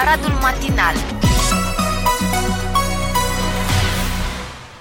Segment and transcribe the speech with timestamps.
[0.00, 0.94] Aradul Matinal.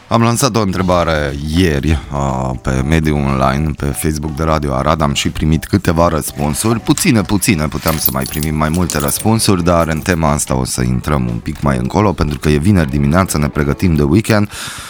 [0.07, 5.13] Am lansat o întrebare ieri uh, pe mediul online, pe Facebook de Radio Arad, am
[5.13, 9.99] și primit câteva răspunsuri, puține, puține, puteam să mai primim mai multe răspunsuri, dar în
[9.99, 13.47] tema asta o să intrăm un pic mai încolo, pentru că e vineri dimineață, ne
[13.47, 14.49] pregătim de weekend.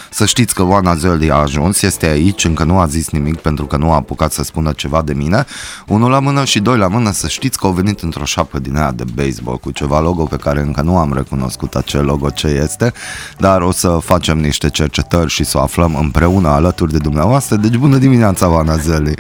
[0.09, 3.65] Să știți că Oana Zöldi a ajuns, este aici, încă nu a zis nimic pentru
[3.65, 5.45] că nu a apucat să spună ceva de mine.
[5.87, 8.75] Unul la mână și doi la mână, să știți că au venit într-o șapcă din
[8.75, 12.47] aia de baseball cu ceva logo pe care încă nu am recunoscut acel logo ce
[12.47, 12.93] este,
[13.37, 17.55] dar o să facem niște cercetări și să o aflăm împreună alături de dumneavoastră.
[17.55, 19.13] Deci bună dimineața, Oana Zöldi!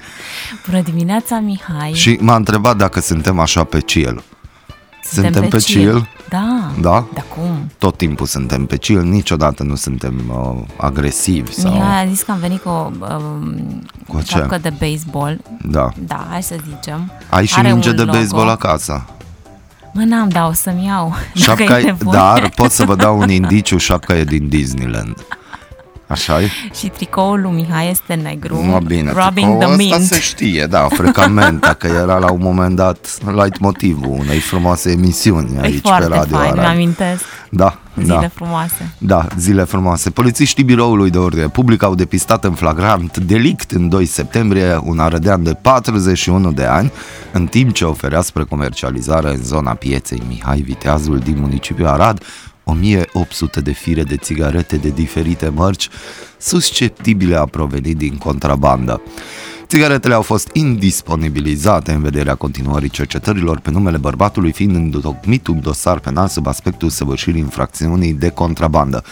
[0.65, 1.91] Bună dimineața, Mihai!
[1.93, 4.23] Și m-a întrebat dacă suntem așa pe chill.
[5.11, 6.07] Suntem, Suntem pe chill?
[6.29, 6.71] Da.
[6.81, 7.05] Da?
[7.13, 7.71] Da cum?
[7.77, 11.71] Tot timpul suntem pe chill, niciodată nu suntem uh, agresivi sau...
[11.71, 14.25] Mihai a zis că am venit cu o um, Cu ce?
[14.25, 15.39] șapcă de baseball.
[15.63, 15.89] Da.
[16.07, 17.11] Da, hai să zicem.
[17.29, 18.17] Ai și Are minge un de logo.
[18.17, 19.05] baseball acasă.
[19.93, 21.09] Mă, n-am, dar o să-mi iau.
[21.45, 22.17] dacă Șapca e e, nevoie.
[22.17, 25.25] dar pot să vă dau un indiciu, șapca e din Disneyland.
[26.09, 26.49] Așa e?
[26.79, 28.63] Și tricoul lui Mihai este negru.
[28.63, 30.07] Nu, bine, Rubbing tricoul the ăsta mint.
[30.07, 35.55] se știe, da, frecament, că era la un moment dat light motivul unei frumoase emisiuni
[35.55, 36.63] E aici foarte pe Radio fain, Arad.
[36.63, 37.23] mi-amintesc.
[37.51, 38.27] Da, Zile da.
[38.33, 38.93] frumoase.
[38.97, 40.09] Da, zile frumoase.
[40.09, 45.43] Polițiștii biroului de ordine public au depistat în flagrant delict în 2 septembrie un arădean
[45.43, 46.91] de 41 de ani,
[47.31, 52.23] în timp ce oferea spre comercializare în zona pieței Mihai Viteazul din municipiul Arad
[52.69, 55.89] 1800 de fire de țigarete de diferite mărci
[56.37, 59.01] susceptibile a proveni din contrabandă.
[59.67, 65.99] Țigaretele au fost indisponibilizate în vederea continuării cercetărilor pe numele bărbatului, fiind întocmit un dosar
[65.99, 69.03] penal sub aspectul săvârșirii infracțiunii de contrabandă.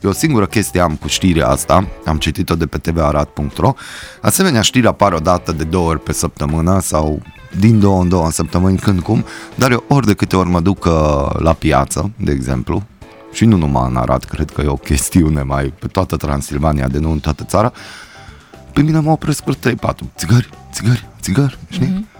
[0.00, 3.74] Eu o singură chestie am cu știrea asta, am citit-o de pe tvarat.ro.
[4.22, 7.22] Asemenea, știri apar o dată de două ori pe săptămână sau
[7.58, 9.24] din două în două săptămâni, când cum,
[9.54, 10.92] dar eu ori de câte ori mă duc uh,
[11.38, 12.82] la piață, de exemplu,
[13.32, 16.98] și nu numai în Arad, cred că e o chestiune mai pe toată Transilvania, de
[16.98, 17.72] nu în toată țara,
[18.72, 19.74] pe mine mă opresc pe 3-4
[20.16, 21.86] țigări, țigări, țigări, știi?
[21.86, 22.17] Mm-hmm.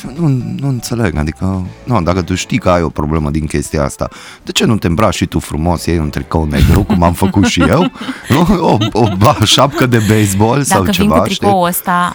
[0.00, 3.46] Și eu nu, nu înțeleg, adică, nu, dacă tu știi că ai o problemă din
[3.46, 4.08] chestia asta,
[4.42, 7.44] de ce nu te îmbraci și tu frumos, iei un tricou negru, cum am făcut
[7.46, 7.90] și eu,
[8.28, 8.40] nu?
[8.60, 9.08] O, o,
[9.38, 12.14] o șapcă de baseball sau Dacă vin ceva, cu tricoul ăsta,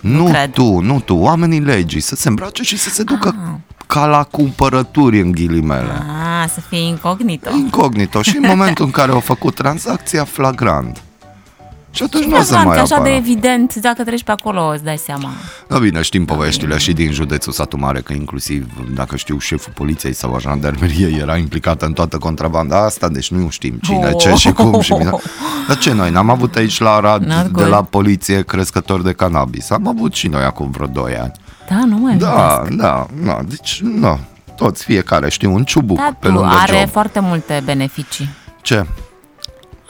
[0.00, 0.50] nu cred.
[0.52, 3.54] tu, nu tu, oamenii legii, să se îmbrace și să se ducă Ah.
[3.86, 5.92] ca la cumpărături în ghilimele.
[6.42, 7.50] a, să fie incognito.
[7.50, 11.02] Incognito și în momentul în care au făcut tranzacția flagrant.
[11.92, 13.10] Și atunci nu o să Flagrant, mai că așa apară.
[13.10, 15.28] de evident, dacă treci pe acolo, îți dai seama.
[15.68, 20.12] Da, bine, știm poveștile și din județul Satu Mare, că inclusiv, dacă știu, șeful poliției
[20.14, 24.18] sau a jandarmeriei era implicat în toată contrabanda asta, deci nu știm cine, Oh.
[24.18, 25.10] ce și cum și mine.
[25.68, 27.68] Dar ce noi, n-am avut aici la Arad Not de good.
[27.68, 29.70] la poliție crescători de cannabis.
[29.70, 31.32] Am avut și noi acum vreo 2 ani.
[31.68, 32.80] Da, nu mai Da, amintesc.
[32.82, 34.18] da, da, deci, nu,
[34.56, 36.90] toți fiecare știu un ciubuc Da, pe tu, lângă are job.
[36.90, 38.28] foarte multe beneficii.
[38.62, 38.86] Ce?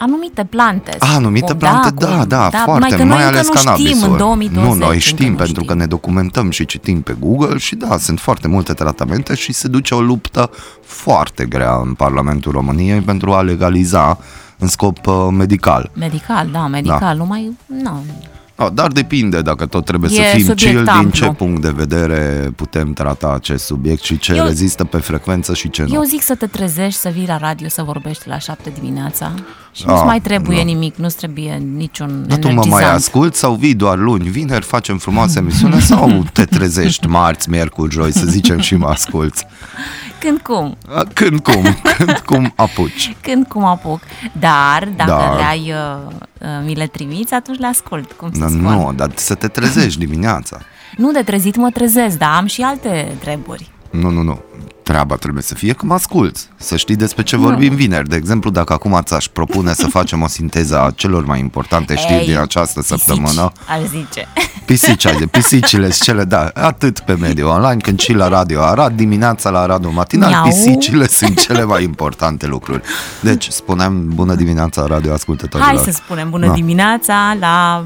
[0.03, 0.95] Anumite plante.
[0.99, 3.63] A, anumite Cu- plante, da, cu- da, mai foarte, că mai noi ales încă nu
[3.63, 3.95] cannabisul.
[3.97, 4.67] știm în 2020.
[4.69, 7.97] Nu, noi încă știm nu pentru că ne documentăm și citim pe Google și da,
[7.97, 10.49] sunt foarte multe tratamente și se duce o luptă
[10.83, 14.17] foarte grea în Parlamentul României pentru a legaliza
[14.57, 15.91] în scop uh, medical.
[15.93, 17.57] Medical, da, medical, nu mai...
[17.65, 18.03] Nu.
[18.61, 21.11] No, dar depinde dacă tot trebuie E să fim subiect chill, din amplu.
[21.11, 25.69] ce punct de vedere putem trata acest subiect și ce Eu- rezistă pe frecvență și
[25.69, 25.93] ce nu.
[25.93, 29.31] Eu zic să te trezești, să vii la radio, să vorbești la șapte dimineața
[29.71, 30.63] și Ah, nu-ți mai trebuie da.
[30.63, 32.81] nimic, nu-ți trebuie niciun Dar tu mă energizant.
[32.83, 37.91] mai ascult sau vii doar luni, vineri facem frumoasă emisiune sau te trezești marți, miercuri,
[37.93, 39.45] joi să zicem și mă asculți?
[40.21, 41.63] Când cum, A, Când cum,
[41.97, 43.15] când cum apuci.
[43.25, 43.99] când cum apuc.
[44.39, 45.35] Dar, dacă Dar.
[45.35, 46.11] le-ai, uh,
[46.41, 48.61] uh, mi le trimiți, atunci le ascult, cum se Da, spune.
[48.69, 50.57] nu, dar să te trezești dimineața.
[50.97, 53.69] Nu de trezit mă trezesc, dar am și alte treburi.
[53.89, 54.39] Nu, nu, nu.
[54.91, 58.09] Treaba trebuie să fie că mă asculți, să știi despre ce vorbim vineri.
[58.09, 62.19] De exemplu, dacă acum ți-aș propune să facem o sinteză a celor mai importante știri
[62.19, 63.51] Ei, din această săptămână.
[63.51, 64.27] Pisici, aș zice.
[64.65, 68.95] Pisici, azi, pisicile sunt cele, da, atât pe mediul online, cât și la Radio Arad,
[68.95, 70.43] dimineața la Aradul Matinal, Miau.
[70.43, 72.81] pisicile sunt cele mai importante lucruri.
[73.21, 75.75] Deci, spuneam bună dimineața radio ascultătorilor.
[75.75, 76.53] Hai să spunem bună Da.
[76.53, 77.85] dimineața la...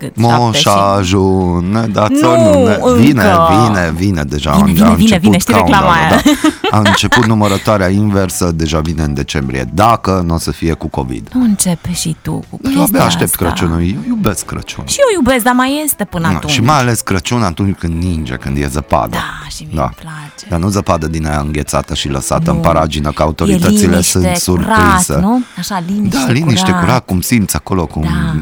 [0.00, 0.16] Cât?
[0.16, 2.78] Moș Șapte și- ajun, ne dați Nu, o nume.
[2.96, 3.48] Vine, încă.
[3.66, 4.50] vine, vine deja.
[4.50, 6.22] Vine, a vine, vine, început vine, știi reclama countdown-ul, aia.
[6.70, 6.76] Da.
[6.76, 11.28] A început numărătoarea inversă, deja vine în decembrie, dacă nu o să fie cu COVID.
[11.34, 13.44] Nu începe și tu cu Eu chestia abia aștept asta.
[13.44, 14.88] Crăciunul, eu iubesc Crăciunul.
[14.88, 16.52] Și eu iubesc, dar mai este până Da, atunci.
[16.52, 19.08] și mai ales Crăciun atunci când ninge, când e zăpadă.
[19.16, 20.46] Da, și mie îmi place.
[20.48, 22.56] Dar nu zăpadă din aia înghețată și lăsată Nu.
[22.56, 25.04] în paragină, că E autoritățile liniște, sunt surprinse.
[25.12, 25.40] curat, nu?
[25.58, 26.80] Așa, liniște, Da, liniște, curat.
[26.84, 28.02] curat, cum simți acolo, cum...
[28.02, 28.34] Da.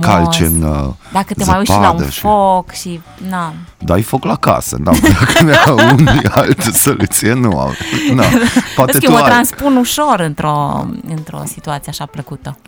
[0.00, 2.20] Calci în uh, Dacă te mai uiți și la un și...
[2.20, 3.00] foc și...
[3.28, 3.52] Na.
[3.78, 7.72] Dai foc la casă, da, dacă ne-au unii altă soluție, nu au.
[8.14, 8.24] Na,
[8.76, 9.30] poate Vezi că tu eu mă ai.
[9.30, 12.58] transpun ușor într-o, într-o situație așa plăcută.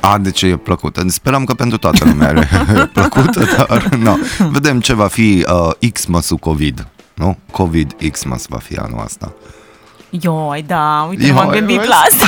[0.00, 1.04] A, de ce e plăcută?
[1.08, 2.28] Speram că pentru toată lumea
[2.74, 4.18] e plăcută, dar nu.
[4.50, 5.46] Vedem ce va fi
[5.80, 7.38] uh, Xmas-ul COVID, nu?
[7.52, 9.32] COVID Xmas va fi anul ăsta.
[10.10, 11.88] Ioi, da, uite, Ioi, m-am gândit vezi?
[11.88, 12.26] la asta.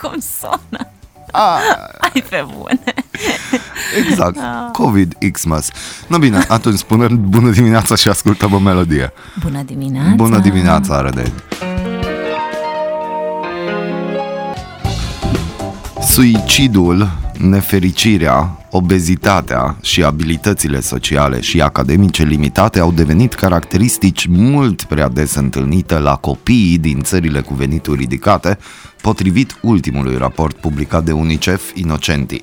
[0.00, 0.86] Cum sună?
[1.32, 1.58] A,
[1.98, 2.80] Ai pe bune.
[4.06, 4.38] exact,
[4.72, 5.70] COVID Xmas.
[6.06, 9.12] No bine, atunci spune bună dimineața și ascultăm o melodie.
[9.42, 10.10] Bună dimineața.
[10.14, 11.32] Bună dimineața, Arădeni.
[16.18, 25.34] Suicidul, nefericirea, obezitatea și abilitățile sociale și academice limitate au devenit caracteristici mult prea des
[25.34, 28.58] întâlnite la copiii din țările cu venituri ridicate,
[29.00, 32.42] potrivit ultimului raport publicat de UNICEF Inocenti.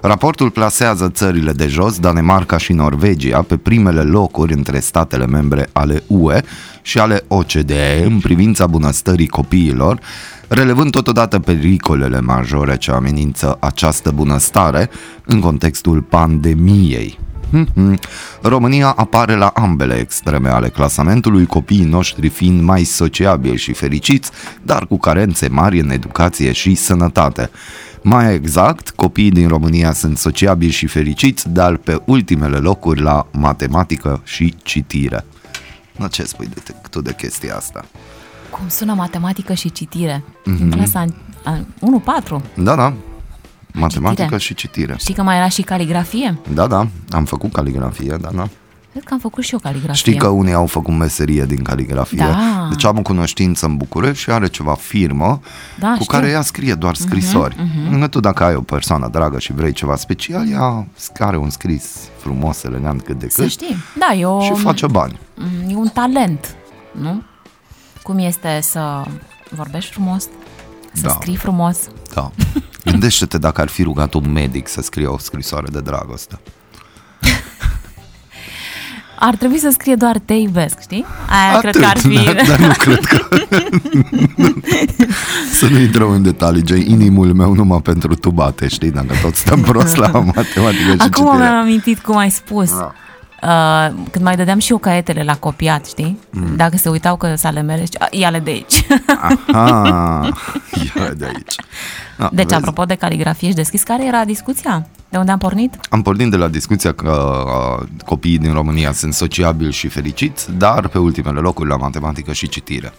[0.00, 6.02] Raportul plasează țările de jos, Danemarca și Norvegia, pe primele locuri între statele membre ale
[6.06, 6.40] UE
[6.82, 10.00] și ale OCDE în privința bunăstării copiilor,
[10.48, 14.90] relevând totodată pericolele majore ce amenință această bunăstare
[15.24, 17.18] în contextul pandemiei.
[17.50, 17.98] Mhm.
[18.42, 24.30] România apare la ambele extreme ale clasamentului, copiii noștri fiind mai sociabili și fericiți,
[24.62, 27.50] dar cu carențe mari în educație și sănătate.
[28.02, 34.20] Mai exact, copiii din România sunt sociabili și fericiți, dar pe ultimele locuri la matematică
[34.24, 35.24] și citire.
[35.96, 37.84] Na, ce spui de, tu de chestia asta?
[38.58, 40.22] Cum sună matematică și citire?
[40.44, 40.62] Mhm.
[40.62, 41.04] În clasa
[41.44, 42.42] a- a- 1-4.
[42.54, 42.92] Da, da,
[43.72, 44.38] matematică Citire.
[44.40, 44.94] și citire.
[44.98, 46.38] Știi că mai era și caligrafie?
[46.54, 48.48] Da, da, am făcut caligrafie, da, da.
[48.90, 49.94] Cred că am făcut și eu caligrafie.
[49.94, 52.18] Știi că unii au făcut meserie din caligrafie.
[52.18, 52.66] Da.
[52.70, 55.40] Deci am o cunoștință în București și are ceva firmă
[55.78, 56.04] Da, cu știu.
[56.04, 57.54] Mhm, care ea scrie doar scrisori.
[57.56, 60.86] Uh-huh, Tu dacă ai o persoană dragă și vrei ceva special, ea
[61.18, 61.84] are un scris
[62.18, 63.76] frumos, elegant cât de Să cât știi.
[63.98, 64.40] Da, eu...
[64.42, 65.18] și face bani.
[65.34, 66.54] Mm, E un talent,
[67.00, 67.22] nu?
[68.06, 69.02] Cum este să
[69.50, 70.22] vorbești frumos,
[70.92, 71.08] să Da.
[71.08, 71.78] scrii frumos.
[72.14, 72.30] Da.
[72.84, 76.38] Gândește-te dacă ar fi rugat un medic să scrie o scrisoare de dragoste.
[79.18, 81.04] Ar trebui să scrie doar te iubesc, știi?
[81.28, 82.14] Aia cred că ar fi...
[82.24, 83.28] Dar, dar nu cred că...
[85.58, 89.34] să nu intrăm în detalii, Jay, inimul meu numai pentru tu bate, știi, dacă tot
[89.34, 91.36] stăm prost la matematică și Acum citire.
[91.36, 92.70] mi-am amintit cum ai spus.
[92.78, 92.92] Da.
[93.42, 96.18] Uh, când mai dădeam și eu caietele la copiat, știi?
[96.30, 96.56] Mm.
[96.56, 98.86] Dacă se uitau că s-ale mele, zicea, ia-le de aici.
[99.52, 100.30] Aha,
[100.96, 101.54] ia de aici.
[102.18, 102.54] Da, Deci, vezi?
[102.54, 104.86] apropo de caligrafie și deschis, care era discuția?
[105.08, 105.74] De unde am pornit?
[105.90, 107.44] Am pornit de la discuția că
[107.80, 112.48] uh, copiii din România sunt sociabili și fericiți, dar pe ultimele locuri la matematică și
[112.48, 112.92] citire.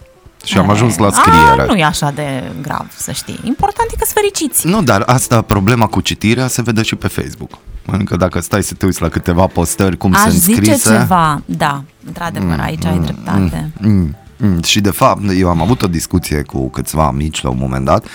[0.44, 1.62] Și am ajuns la scriere.
[1.62, 3.40] A, nu e așa de grav, să știi.
[3.44, 4.66] Important e că sunt fericiți.
[4.66, 7.50] Nu, dar asta, problema cu citirea se vede și pe Facebook.
[7.92, 10.88] Adică dacă stai să te uiți la câteva postări cum Aș sunt zice scrise...
[10.98, 13.70] ceva, da, într-adevăr, aici ai dreptate.
[13.80, 17.56] Mm, mm, și de fapt, eu am avut o discuție cu câțiva amici la un
[17.60, 18.06] moment dat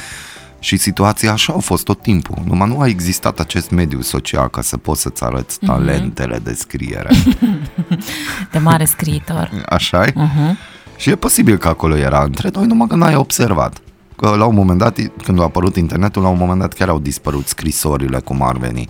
[0.59, 2.37] și situația așa a fost tot timpul.
[2.45, 5.71] Numai nu a existat acest mediu social ca să poți să-ți arăți Mhm.
[5.71, 7.09] talentele de scriere.
[8.51, 9.49] De mare scriitor.
[9.69, 10.55] așa Uh-huh.
[10.97, 13.77] Și e posibil că acolo era între noi, numai că n-ai observat.
[14.15, 16.99] Că la un moment dat, când a apărut internetul, la un moment dat chiar au
[16.99, 18.89] dispărut scrisorile cum ar veni.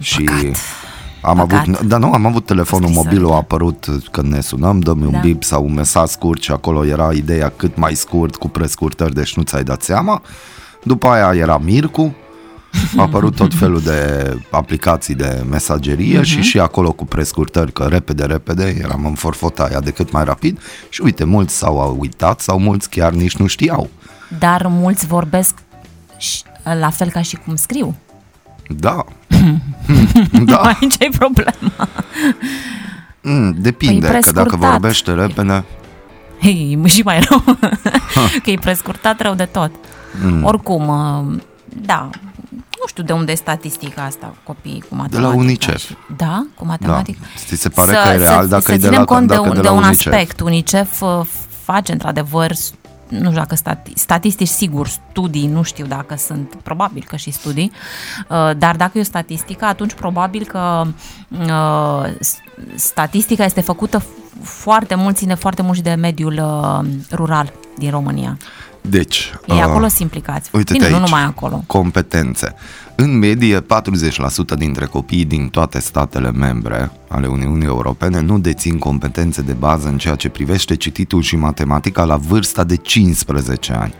[0.00, 0.28] Și
[1.20, 1.60] am Păcat.
[1.60, 3.20] avut, dar nu, am avut telefonul Scrisorile.
[3.20, 5.18] mobil, a apărut când ne sunăm, dăm un Da.
[5.18, 9.36] bip sau un mesaj scurt și acolo era ideea cât mai scurt, cu prescurtări, deci
[9.36, 10.22] nu ți-ai dat seama.
[10.84, 12.14] După aia era Mircu,
[12.96, 18.24] a apărut tot felul de aplicații de mesagerie și și acolo cu prescurtări, că repede,
[18.24, 22.88] repede, eram în forfotaia de cât mai rapid și uite, mulți s-au uitat sau mulți
[22.90, 23.88] chiar nici nu știau.
[24.38, 25.54] Dar mulți vorbesc
[26.16, 26.42] și-
[26.80, 27.94] la fel ca și cum scriu.
[28.68, 29.04] Da.
[30.44, 30.56] da.
[30.56, 31.88] Aici e problema.
[33.22, 34.70] Mm, depinde, Păi, că dacă prescurtat.
[34.70, 35.64] vorbește repede,
[36.40, 37.44] Hei, și mai rău.
[38.42, 39.70] că e prescurtat rău de tot.
[40.24, 40.44] Mm.
[40.44, 41.40] Oricum, uh,
[41.86, 42.08] da,
[42.50, 45.36] nu știu de unde e statistica asta, copiii cu matematică.
[45.38, 45.76] UNICEF.
[45.78, 46.68] și- Da, cu da.
[46.68, 47.18] matematică.
[47.46, 49.40] Ți se pare că e real să, dacă să e de ținem la, cont dacă
[49.40, 50.12] de, e un, de de la un UNICEF.
[50.12, 50.40] aspect.
[50.40, 51.20] UNICEF uh,
[51.64, 52.72] face într-adevăr, s-
[53.08, 57.72] nu știu dacă stati, statistici, sigur, studii, nu știu dacă sunt, probabil că și studii,
[58.28, 60.82] uh, dar dacă e o statistică, atunci probabil că
[61.28, 62.36] uh, s-
[62.74, 67.90] statistica este făcută f- foarte mult, ține foarte mult și de mediul uh, rural din
[67.90, 68.36] România.
[68.80, 70.50] Deci, Ei uh, acolo sunt implicați.
[70.52, 71.04] uite-te Bine, nu aici.
[71.04, 71.64] numai acolo.
[71.66, 72.54] competențe.
[72.94, 73.64] În medie, 40%
[74.56, 79.98] dintre copiii din toate statele membre ale Uniunii Europene nu dețin competențe de bază în
[79.98, 83.94] ceea ce privește cititul și matematica la vârsta de 15 ani.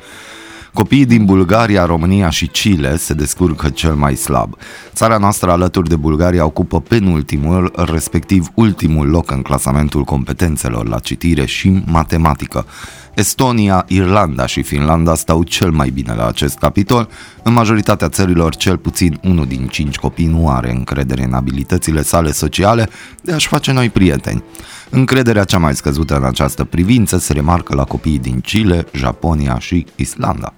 [0.78, 4.56] Copiii din Bulgaria, România și Chile se descurcă cel mai slab.
[4.92, 11.44] Țara noastră alături de Bulgaria ocupă penultimul, respectiv ultimul loc în clasamentul competențelor la citire
[11.44, 12.66] și matematică.
[13.14, 17.08] Estonia, Irlanda și Finlanda stau cel mai bine la acest capitol.
[17.42, 22.32] În majoritatea țărilor, cel puțin unul din cinci copii nu are încredere în abilitățile sale
[22.32, 22.88] sociale
[23.22, 24.42] de a-și face noi prieteni.
[24.90, 29.86] Încrederea cea mai scăzută în această privință se remarcă la copiii din Chile, Japonia și
[29.96, 30.52] Islanda.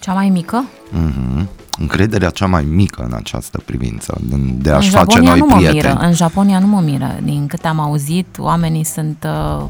[0.00, 0.64] Cea mai mică?
[0.92, 1.46] Mm-hmm.
[1.78, 4.18] Încrederea cea mai mică în această privință,
[4.54, 5.94] de a-și în face Japonia noi nu mă prieteni.
[5.94, 6.06] Miră.
[6.06, 7.16] În Japonia nu mă miră.
[7.22, 9.26] Din câte am auzit, oamenii sunt...
[9.58, 9.64] Uh,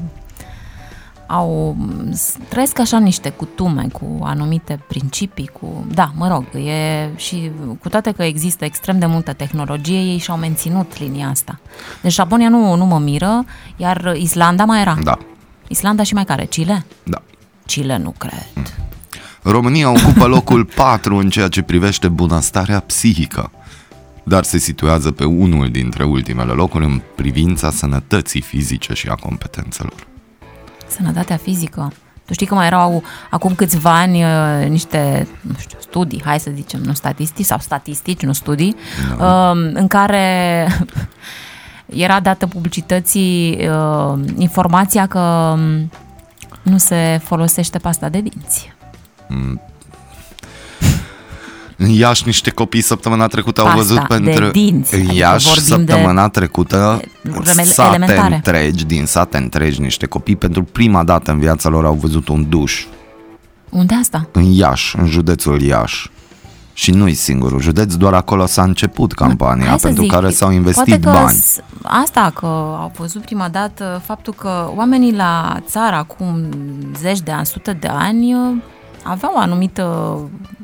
[1.27, 1.77] au,
[2.49, 5.85] trăiesc așa niște cutume cu anumite principii, cu...
[5.95, 10.37] Da, mă rog, e și cu toate că există extrem de multă tehnologie, ei și-au
[10.37, 11.61] menținut linia asta.
[12.03, 13.45] Deci Japonia nu, nu mă miră,
[13.77, 14.99] iar Islanda mai era.
[15.03, 15.19] Da,
[15.69, 16.45] Islanda și mai care?
[16.45, 16.85] Chile?
[17.03, 17.23] da.
[17.67, 18.89] Chile nu cred.
[19.42, 23.50] România ocupă locul 4 în ceea ce privește bunăstarea psihică,
[24.23, 30.06] dar se situează pe unul dintre ultimele locuri în privința sănătății fizice și a competențelor.
[30.88, 31.92] Sănătatea fizică.
[32.25, 36.50] Tu știi că mai erau acum câțiva ani uh, niște, nu știu, studii, hai să
[36.54, 38.76] zicem, nu statistici sau statistici, nu studii,
[39.18, 40.66] uh, în care
[41.87, 45.90] era dată publicității uh, informația că um,
[46.62, 48.73] nu se folosește pasta de dinți.
[51.77, 54.51] În Iași niște copii săptămâna trecută au Pasta văzut de pentru...
[54.51, 58.35] dinți, În adică Iași vorbim de săptămâna trecută lucruri sate elementare.
[58.35, 62.49] întregi, din sate întregi, niște copii pentru prima dată în viața lor au văzut un
[62.49, 62.85] duș
[63.71, 64.29] Unde asta?
[64.33, 66.11] în Iași, în județul Iași.
[66.73, 70.51] Și nu-i singurul județ, doar acolo s-a început campania Hai să pentru zic, care s-au
[70.51, 71.37] investit poate că bani.
[71.37, 72.47] s- Asta că
[72.81, 76.49] au văzut prima dată faptul că oamenii la țară acum
[77.01, 78.35] zeci de ani, sute de ani
[79.02, 80.16] aveau o anumită...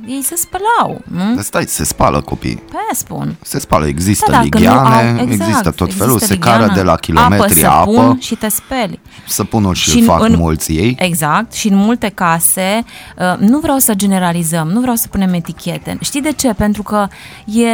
[0.07, 1.41] Ei se spălau, nu?
[1.43, 2.55] Stai, se spală copii.
[2.55, 3.37] Pe aia spun.
[3.43, 6.57] Se spală, există Da, dacă nu ligheane, au- exact, există tot felul, există se cară
[6.59, 9.01] ligheană, de la kilometri apă, apă, săpun și te speli.
[9.27, 10.97] săpunul și, Și îl în- fac în- mulți ei.
[10.99, 12.85] Exact, și în multe case,
[13.19, 15.99] uh, nu vreau să generalizăm, nu vreau să punem etichete.
[16.01, 16.53] Știi de ce?
[16.53, 17.07] Pentru că
[17.45, 17.69] e,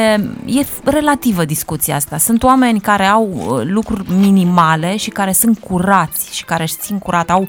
[0.58, 2.18] e relativă discuția asta.
[2.18, 6.98] Sunt oameni care au uh, lucruri minimale și care sunt curați și care își țin
[6.98, 7.48] curat, au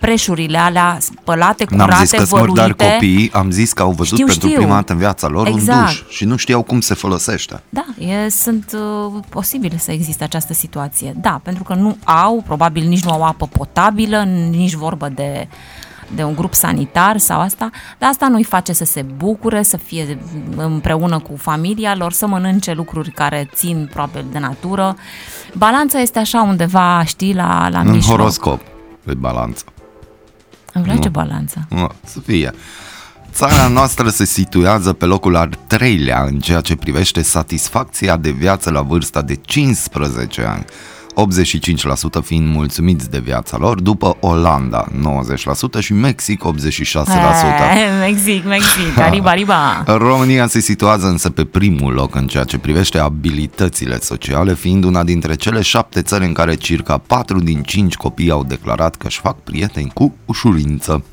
[0.00, 2.92] preșurile alea spălate, curate, N-am zis că sunt murdari văluite.
[2.92, 4.60] copii, am zis că au văzut Știu, pentru știu.
[4.60, 5.78] prima dată în viața lor Exact.
[5.78, 7.62] un duș și nu știau cum se folosește.
[7.68, 11.12] Da, e, sunt uh, posibile să existe această situație.
[11.20, 15.48] Da, pentru că nu au, probabil nici nu au apă potabilă, nici vorbă de,
[16.14, 20.18] de un grup sanitar sau asta, dar asta nu-i face să se bucure, să fie
[20.56, 24.96] împreună cu familia lor, să mănânce lucruri care țin probabil de natură.
[25.52, 28.16] Balanța este așa undeva, știi, la, la În mijloc.
[28.18, 28.60] horoscop,
[29.04, 29.64] pe balanță.
[30.76, 31.66] Îmi place balanța.
[31.68, 32.52] Nu, să fie.
[33.32, 38.70] Țara noastră se situează pe locul al treilea în ceea ce privește satisfacția de viață
[38.70, 40.64] la vârsta de 15 ani.
[41.16, 44.86] 85% fiind mulțumiți de viața lor, după Olanda
[45.78, 46.48] 90% și Mexic 86%.
[46.48, 49.84] Eh, Mexic, Mexic, arriba, arriba.
[50.08, 55.04] România se situează însă pe primul loc în ceea ce privește abilitățile sociale, fiind una
[55.04, 59.20] dintre cele șapte țări în care circa 4 din 5 copii au declarat că își
[59.20, 61.04] fac prieteni cu ușurință.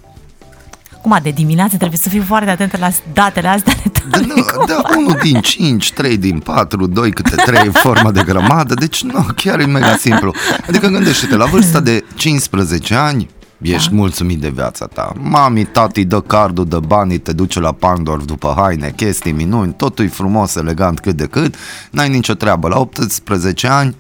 [1.06, 4.82] Acum, de dimineață trebuie să fiu foarte atentă la datele astea de Da, nu, da,
[4.98, 9.60] unul din 5, 3 din 4, 2 câte 3 formă de grămadă, deci nu, chiar
[9.60, 10.34] e mega simplu.
[10.68, 13.30] Adică gândește-te, la vârsta de 15 ani,
[13.62, 13.96] ești da.
[13.96, 15.12] mulțumit de viața ta.
[15.20, 20.06] Mami, tati dă cardul, dă banii, te duce la Pandorf după haine, chestii, minuni, totul
[20.06, 21.56] e frumos, elegant cât de cât,
[21.92, 22.68] n-ai nicio treabă.
[22.68, 23.96] La 18 ani,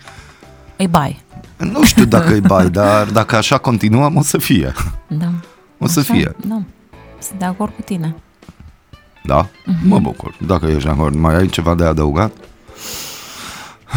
[0.77, 1.21] Îi bai.
[1.57, 4.73] nu știu dacă e bai, dar dacă așa continuăm, o să fie.
[5.07, 5.31] Da.
[5.77, 6.35] O să Așa, fie.
[6.47, 6.61] Da.
[7.27, 8.15] Sunt de acord cu tine.
[9.23, 9.47] Da?
[9.83, 10.35] Mă bucur.
[10.47, 12.31] Dacă ești de acord, mai ai ceva de adăugat?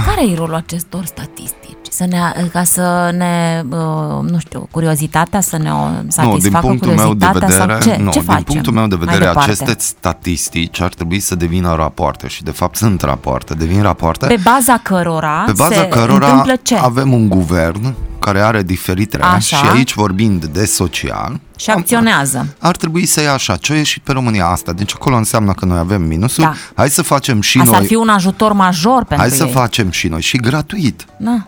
[0.07, 1.75] Care e rolul acestor statistici?
[1.91, 2.19] Să ne,
[2.53, 7.15] ca să ne, uh, nu știu, curiozitatea, să ne o Nu, din satisfacă punctul meu
[7.15, 8.03] de curiozitatea vedere, sau ce?
[8.03, 8.45] nu, ce din facem?
[8.45, 9.51] punctul meu de mai vedere, departe?
[9.51, 14.41] aceste statistici ar trebui să devină rapoarte și de fapt sunt rapoarte, devin rapoarte Pe
[14.43, 16.77] baza cărora pe baza se cărora întâmplă ce?
[16.77, 17.95] avem un guvern
[18.27, 19.57] care are diferite Așa.
[19.57, 22.47] și aici vorbind de social Și acționează.
[22.59, 25.65] ar trebui să ia așa, ce a ieșit pe România asta, deci acolo înseamnă că
[25.65, 26.55] noi avem minusuri, Da.
[26.75, 29.51] hai să facem și Asta noi, ar fi un ajutor major pentru hai să ei.
[29.51, 31.05] facem și noi și gratuit.
[31.19, 31.47] Da.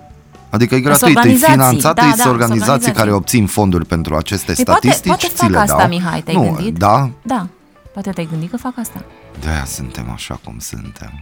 [0.51, 2.93] Adică e Sunt gratuit, e organizații, finanțat, da, e da, sunt sunt organizații organizații.
[2.93, 5.89] care obțin fonduri pentru aceste Păi poate- statistici, poate ți fac le asta, dau.
[5.89, 6.77] Mihai, te-ai nu, gândit?
[6.79, 7.47] Da, Da.
[7.93, 9.05] Poate te-ai gândit că fac asta.
[9.41, 11.13] de-aia suntem așa cum suntem.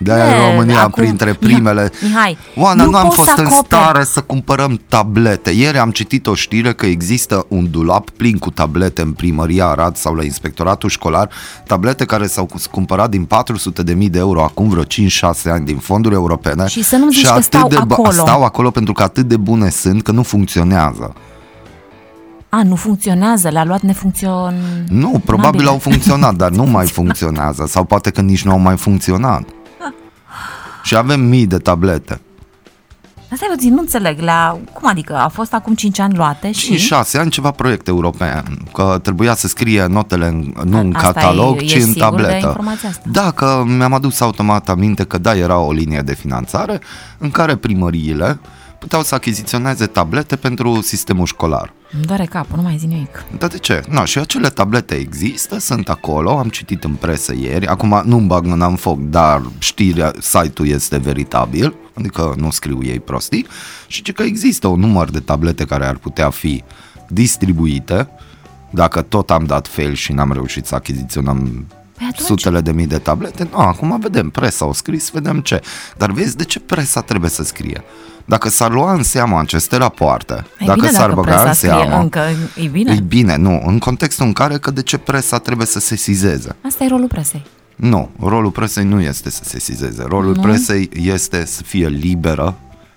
[0.00, 1.90] De-aia E, România acum- printre primele.
[2.02, 3.82] Mihai, Oana, nu nu am poți fost să în acoperi.
[3.82, 5.50] stare să cumpărăm tablete.
[5.50, 9.96] Ieri am citit o știre că există un dulap plin cu tablete în primăria Arad
[9.96, 11.28] sau la inspectoratul școlar,
[11.66, 15.76] tablete care s-au cumpărat din 400 de mii de euro acum vreo 5-6 ani din
[15.76, 16.66] fonduri europene.
[16.66, 18.10] Și să nu zici și că atât stau de bu- acolo.
[18.10, 21.12] Stau acolo pentru că atât de bune sunt că nu funcționează.
[22.50, 24.54] A, nu funcționează, le-a luat nefuncțion...
[24.88, 27.64] Nu, probabil au funcționat, dar nu mai funcționează.
[27.68, 29.42] Sau poate că nici nu au mai funcționat.
[30.88, 32.20] Și avem mii de tablete.
[33.32, 34.20] Asta e puțin, nu înțeleg.
[34.20, 35.16] La, cum adică?
[35.16, 36.66] A fost acum 5 ani luate și...
[36.66, 41.12] Și șase ani ceva proiect european, că trebuia să scrie notele în, nu în Asta
[41.12, 42.46] catalog, e- ci e în sigur de tabletă.
[42.46, 43.02] informația asta?
[43.12, 46.80] Da, că mi-am adus automat aminte că da, era o linie de finanțare
[47.18, 48.38] în care primăriile
[48.78, 51.72] puteau să achiziționeze tablete pentru sistemul școlar.
[51.92, 53.24] Îmi doare capul, nu mai zi nimic.
[53.38, 53.82] Dar de ce?
[53.88, 58.44] No, și acele tablete există, sunt acolo, am citit în presă ieri, acum nu-mi bag
[58.44, 63.46] mâna în foc, dar știrea, site-ul este veritabil, adică nu scriu ei prostii,
[63.86, 66.64] și ce că există un număr de tablete care ar putea fi
[67.08, 68.08] distribuite,
[68.70, 71.66] dacă tot am dat fail și n-am reușit să achiziționăm
[71.98, 75.60] Păi atunci- sutele de mii de tablete, no, acum vedem, presa au scris, vedem ce.
[75.96, 77.82] Dar vezi de ce presa trebuie să scrie?
[78.24, 81.54] Dacă s-ar lua în seamă aceste rapoarte, E dacă bine s-ar dacă băga presa în
[81.54, 82.20] scrie seamă, încă,
[82.62, 82.92] e bine.
[82.92, 86.56] E bine, nu, în contextul în care că de ce presa trebuie să se sizeze.
[86.66, 87.44] Asta e rolul presei.
[87.76, 90.04] Nu, rolul presei nu este să se sizeze.
[90.08, 90.40] Rolul Nu?
[90.40, 92.54] presei este să fie liberă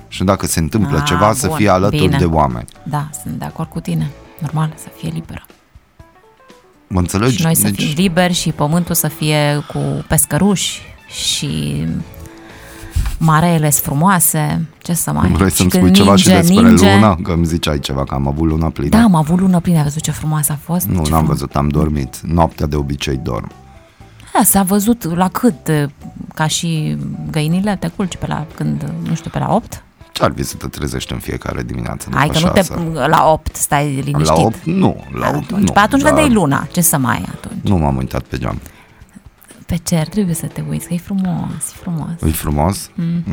[0.08, 2.18] și dacă se întâmplă Ah, ceva să bun, fie alături bine.
[2.18, 2.66] de oameni.
[2.84, 4.12] Da, sunt de acord cu tine.
[4.40, 5.46] Normal, să fie liberă.
[6.92, 7.36] Mă înțelegi?
[7.36, 11.84] Și noi să Deci, fim liberi și pământul să fie cu pescăruși și
[13.18, 14.68] mareele sunt frumoase.
[14.82, 15.30] Ce să mai...
[15.32, 16.94] Vrei și să-mi când spui ceva și ninge, despre ninge.
[16.94, 17.16] luna?
[17.24, 18.90] Că îmi ziceai ceva, că am avut luna plină.
[18.90, 20.86] Da, am avut lună plină, ai văzut ce frumoasă a fost?
[20.86, 22.20] nu, ce n-am frum- văzut, am dormit.
[22.22, 23.52] Noaptea de obicei dorm.
[24.34, 25.90] Da, s-a văzut la cât?
[26.36, 26.98] Ca și
[27.32, 29.84] găinile, te culci pe la, când, nu știu, pe la 8?
[30.12, 33.08] Ce ar fi să te trezești în fiecare dimineață după Hai că nu te, șase?
[33.08, 34.26] la 8 stai liniștit.
[34.26, 34.64] La 8?
[34.64, 35.72] Nu, la 8 atunci, nu.
[35.72, 37.64] Pe atunci dar vedeai luna, ce să mai ai atunci?
[37.64, 38.60] Nu m-am uitat pe geam.
[39.66, 42.22] Pe cer trebuie să te uiți, că e frumos, e frumos.
[42.26, 42.90] E frumos?
[42.94, 43.24] Mm,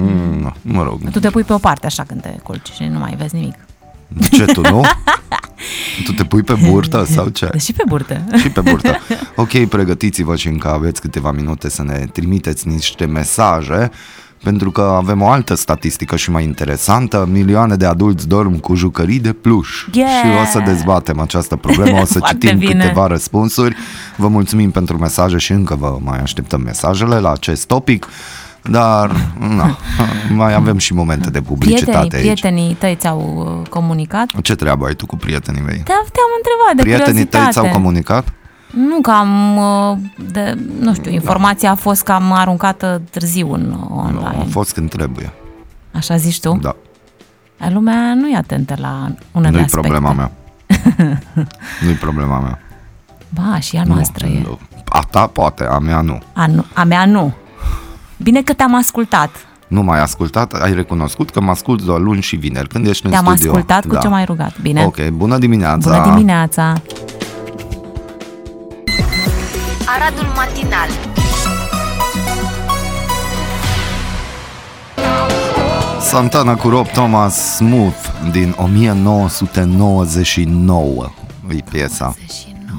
[0.41, 1.11] nu, mă rog.
[1.11, 3.55] Tu te pui pe o parte așa când te culci și nu mai vezi nimic.
[4.31, 4.83] Ce, tu nu?
[6.05, 7.49] tu te pui pe burtă sau ce?
[7.51, 8.25] Deci și pe burtă.
[8.37, 8.99] și pe burtă.
[9.37, 13.91] Ok, pregătiți-vă și încă aveți câteva minute să ne trimiteți niște mesaje
[14.43, 17.29] pentru că avem o altă statistică și mai interesantă.
[17.33, 19.87] Milioane de adulți dorm cu jucării de pluș.
[19.93, 20.11] Yeah!
[20.11, 22.73] Și o să dezbatem această problemă, o să Foarte citim bine.
[22.83, 23.77] câteva răspunsuri.
[24.17, 28.07] Vă mulțumim pentru mesaje și încă vă mai așteptăm mesajele la acest topic.
[28.63, 29.11] Dar,
[29.57, 29.79] na,
[30.35, 32.41] mai avem și momente de publicitate Prietenii, aici.
[32.41, 33.21] prietenii tăi ți-au
[33.63, 34.27] uh, comunicat?
[34.43, 35.77] Ce treabă ai tu cu prietenii mei?
[35.77, 37.51] Te- Te-am întrebat de Prietenii tăi curiozitate.
[37.53, 38.33] ți-au comunicat?
[38.87, 39.97] Nu că am, uh,
[40.33, 44.41] de, nu știu, informația a fost cam aruncată târziu în uh, Nu, online.
[44.41, 45.33] a fost când trebuie.
[45.93, 46.59] Așa zici tu?
[46.63, 46.77] Da.
[47.69, 49.89] Lumea nu e atentă la unele Nu-i aspecte.
[49.89, 50.31] problema mea.
[51.85, 52.59] Nu-i problema mea.
[53.29, 54.43] Ba, și a noastră nu, e.
[54.45, 54.59] nu.
[54.89, 56.19] A ta poate, a mea nu.
[56.33, 57.33] A, nu, a mea nu.
[58.17, 59.31] Bine că te-am ascultat.
[59.69, 63.11] Nu m-ai ascultat, ai recunoscut că mă ascult doar luni și vineri, când ești în
[63.11, 63.51] Te-am studio.
[63.51, 63.99] ascultat cu da.
[64.01, 64.61] ce m-ai rugat.
[64.61, 64.85] Bine?
[64.85, 65.91] Ok, bună dimineața.
[66.01, 66.73] Bună dimineața!
[69.97, 70.89] Aradul Matinal
[76.01, 81.13] Santana cu Rob Thomas Smooth din 1999
[81.49, 82.15] e piesa.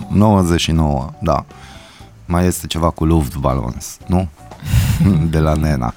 [0.09, 1.45] 99, da.
[2.25, 4.27] Mai este ceva cu Luftballons, nu?
[5.31, 5.93] De la Nena.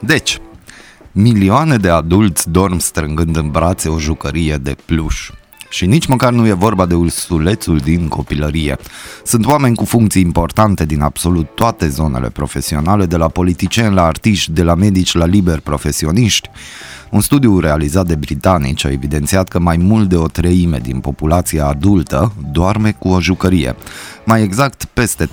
[0.00, 0.38] Deci,
[1.12, 5.30] milioane de adulți dorm strângând în brațe o jucărie de pluș.
[5.68, 8.76] Și nici măcar nu e vorba de ursulețul din copilărie.
[9.24, 14.52] Sunt oameni cu funcții importante din absolut toate zonele profesionale, de la politicieni la artiști,
[14.52, 16.50] de la medici la liber profesioniști.
[17.10, 21.66] Un studiu realizat de britanici a evidențiat că mai mult de o treime din populația
[21.66, 23.76] adultă doarme cu o jucărie.
[24.24, 25.30] Mai exact, peste 35%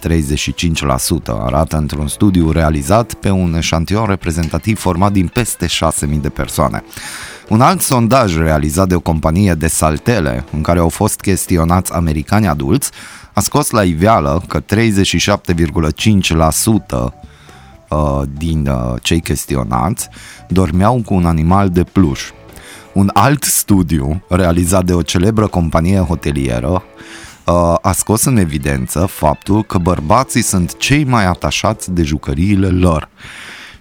[1.27, 6.83] arată într-un studiu realizat pe un eșantion reprezentativ format din peste 6.000 de persoane.
[7.49, 12.47] Un alt sondaj realizat de o companie de saltele, în care au fost chestionați americani
[12.47, 12.91] adulți,
[13.33, 14.65] a scos la iveală că 37,5%
[17.89, 20.09] uh, din uh, cei chestionați
[20.47, 22.29] dormeau cu un animal de pluș.
[22.93, 26.83] Un alt studiu realizat de o celebră companie hotelieră
[27.45, 33.09] uh, a scos în evidență faptul că bărbații sunt cei mai atașați de jucăriile lor.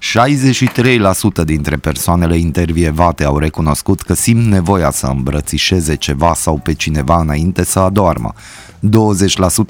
[0.05, 7.21] 63% dintre persoanele intervievate au recunoscut că simt nevoia să îmbrățișeze ceva sau pe cineva
[7.21, 8.33] înainte să adoarmă.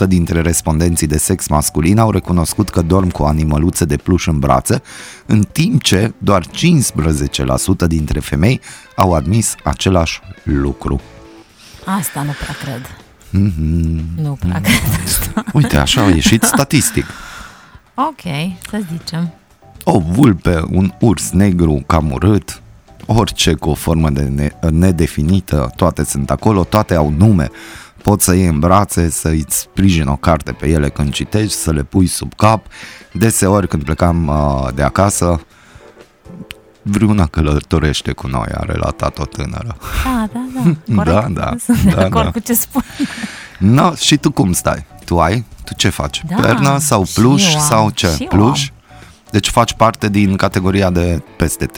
[0.04, 4.38] 20% dintre respondenții de sex masculin au recunoscut că dorm cu animăluțe de pluș în
[4.38, 4.82] brațe,
[5.26, 6.50] în timp ce doar 15%
[7.86, 8.60] dintre femei
[8.96, 11.00] au admis același lucru.
[11.84, 12.86] Asta nu prea cred.
[13.28, 14.22] Mm-hmm.
[14.22, 15.44] Nu prea cred asta.
[15.52, 17.06] Uite, așa a ieșit statistic.
[17.94, 18.22] Ok,
[18.70, 19.32] să zicem.
[19.84, 22.62] O vulpe, un urs negru cam urât,
[23.06, 27.50] orice cu o formă de ne- nedefinită, toate sunt acolo, toate au nume.
[28.02, 31.82] Poți să iei în brațe, să-i sprijin o carte pe ele când citești, să le
[31.82, 32.66] pui sub cap.
[33.12, 35.40] Deseori când plecam uh, de acasă,
[36.82, 39.76] vreuna călătorește cu noi, a relatat o tânără.
[40.04, 40.94] Da, da, da.
[40.94, 41.34] Corect.
[41.34, 42.30] Da, da, Sunt de da, acord da.
[42.30, 42.82] cu ce spui.
[43.58, 44.84] No, și tu cum stai?
[45.04, 45.44] Tu ai?
[45.64, 46.22] Tu ce faci?
[46.28, 48.06] Da, Pernă sau și pluș eu am, sau ce?
[48.06, 48.70] și eu Pluș?
[49.34, 51.70] Deci faci parte din categoria de peste 35%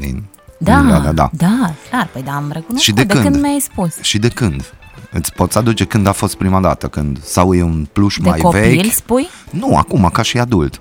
[0.00, 0.22] din
[0.58, 1.30] Da, milioane, da.
[1.32, 3.24] da, clar, păi da, am recunoscut Și de de când?
[3.24, 3.94] când mi-ai spus.
[4.00, 4.74] Și de când?
[5.12, 6.88] Îți poți aduce când a fost prima dată?
[6.88, 7.22] Când?
[7.24, 8.92] Sau e un pluș De mai copil, vechi?
[8.92, 9.28] spui?
[9.50, 10.80] Nu, acum, ca și adult.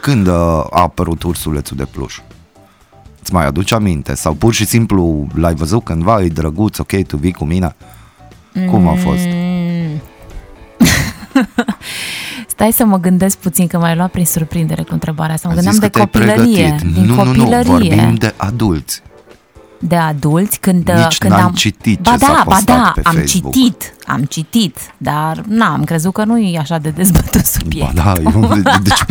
[0.00, 2.18] Când uh, a apărut ursulețul de pluș?
[3.20, 4.14] Îți mai aduci aminte?
[4.14, 7.76] Sau pur și simplu l-ai văzut cândva, e drăguț, ok, tu vii cu mine?
[8.70, 9.26] Cum a fost?
[12.64, 12.70] Mm.
[12.70, 15.48] Stai să mă gândesc puțin, că m-ai luat prin surprindere cu întrebarea asta.
[15.48, 16.64] Mă Ai gândeam zis de că te-ai copilărie.
[16.76, 16.94] pregătit.
[16.94, 17.64] Din nu, copilărie.
[17.64, 19.02] nu, nu, vorbim de adulți.
[19.78, 22.92] de adulți când, Nici când n-ai am citit ba ce da, s-a ba postat da,
[22.94, 23.54] pe am Facebook.
[23.54, 27.92] citit, am citit, dar n-am crezut că nu e așa de dezbătut Ba subiect.
[27.94, 28.48] da, eu,
[28.82, 29.04] deci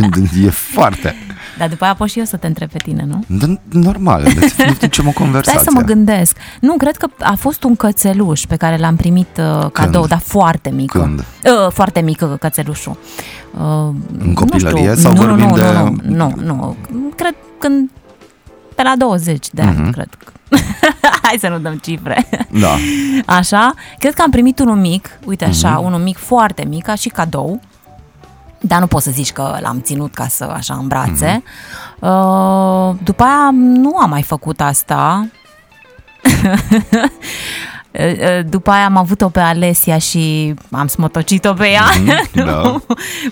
[0.44, 1.14] e foarte...
[1.58, 3.24] Dar după aia pot și eu să te întreb pe tine, nu?
[3.26, 5.60] Da, Normal, deci nu ducem o conversație.
[5.60, 6.36] Stai să mă gândesc.
[6.60, 10.06] Nu, cred că a fost un cățeluș pe care l-am primit uh, cadou, Când?
[10.08, 10.98] dar foarte mică.
[10.98, 11.18] Când?
[11.18, 12.96] Uh, foarte mică cățelușul.
[13.58, 15.02] Uh, În copilărie nu știu.
[15.02, 17.12] sau nu, vorbim nu, de- Nu, nu, nu, nu.
[17.16, 17.90] Cred când
[18.74, 19.90] pe la 20 de ani, Mhm.
[19.92, 20.08] cred.
[21.22, 22.28] Hai să nu dăm cifre.
[22.60, 22.76] Da.
[23.26, 25.84] Așa, cred că am primit unul mic, uite așa, Mhm.
[25.84, 27.60] unul mic foarte mic, ca și cadou.
[28.64, 31.42] Dar nu poți să zici că l-am ținut ca să așa în brațe.
[31.98, 32.08] Mhm.
[32.08, 35.26] Uh, după aia nu am mai făcut asta.
[37.92, 42.80] Uh, După aia am avut-o pe Alesia și am smotocit-o pe ea Mhm, da.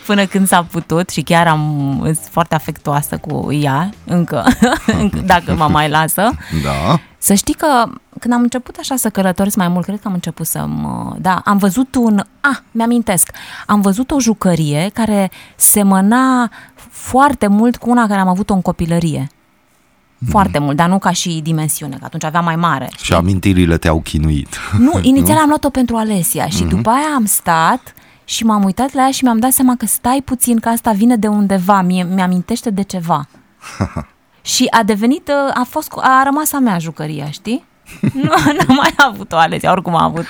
[0.07, 4.45] până când s-a putut și chiar am sunt foarte afectuoasă cu ea încă,
[4.87, 6.31] încă, dacă mă mai lasă.
[6.65, 7.01] Da.
[7.19, 7.85] Să știi că
[8.21, 11.17] când am început așa să călătoresc mai mult, cred că am început să mă...
[11.21, 12.19] Da, am văzut un...
[12.41, 13.31] Ah, mi-amintesc.
[13.67, 16.51] Am văzut o jucărie care semăna
[16.91, 19.29] foarte mult cu una care am avut-o în copilărie.
[20.29, 22.91] Foarte mult, dar nu ca și dimensiune, că atunci aveam mai mare.
[23.03, 24.49] Și amintirile te-au chinuit.
[24.79, 29.03] Nu, inițial am luat-o pentru Alesia și după aia am stat și m-am uitat la
[29.03, 32.71] ea și mi-am dat seama că stai puțin, că asta vine de undeva, mie, mi-amintește
[32.71, 33.27] de ceva.
[34.43, 37.65] și a devenit, uh, a fost, cu- a rămas a mea jucăria, știi?
[38.25, 38.33] nu,
[38.69, 40.27] nu mai a avut-o Alesia, oricum a avut.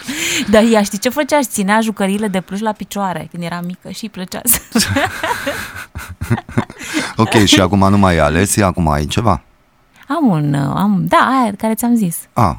[0.50, 1.36] Dar ea știi ce făcea?
[1.36, 4.60] Își ținea jucăriile de pluș la picioare când era mică și îi plăcea să...
[7.16, 9.42] Ok, și acum nu mai e Alesia, acum ai ceva.
[10.08, 12.16] am un, uh, am, da, aia care ți-am zis.
[12.32, 12.54] Ah,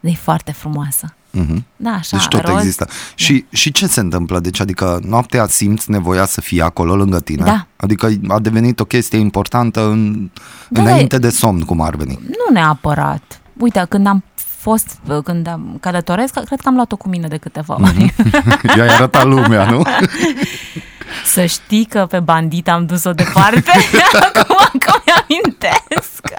[0.00, 1.14] E foarte frumoasă.
[1.30, 1.64] mhm.
[1.76, 2.56] Da, așa, Deci tot roz.
[2.56, 2.88] există.
[3.14, 4.40] Și, și ce se întâmplă?
[4.40, 7.44] Deci, adică noaptea simți nevoia să fie acolo lângă tine?
[7.44, 7.66] Da.
[7.76, 10.30] Adică a devenit o chestie importantă în,
[10.68, 12.18] Da, înainte de somn, cum ar veni.
[12.26, 13.40] Nu neapărat.
[13.58, 14.24] Uite, când am
[14.64, 18.14] fost, când am călătoresc, cred că am luat-o cu mine de câteva ori.
[18.76, 19.82] I-ai arătat lumea, nu?
[21.34, 23.72] Să știi că pe bandit am dus-o departe.
[24.34, 24.73] Acum
[25.14, 26.22] că mi-amintesc.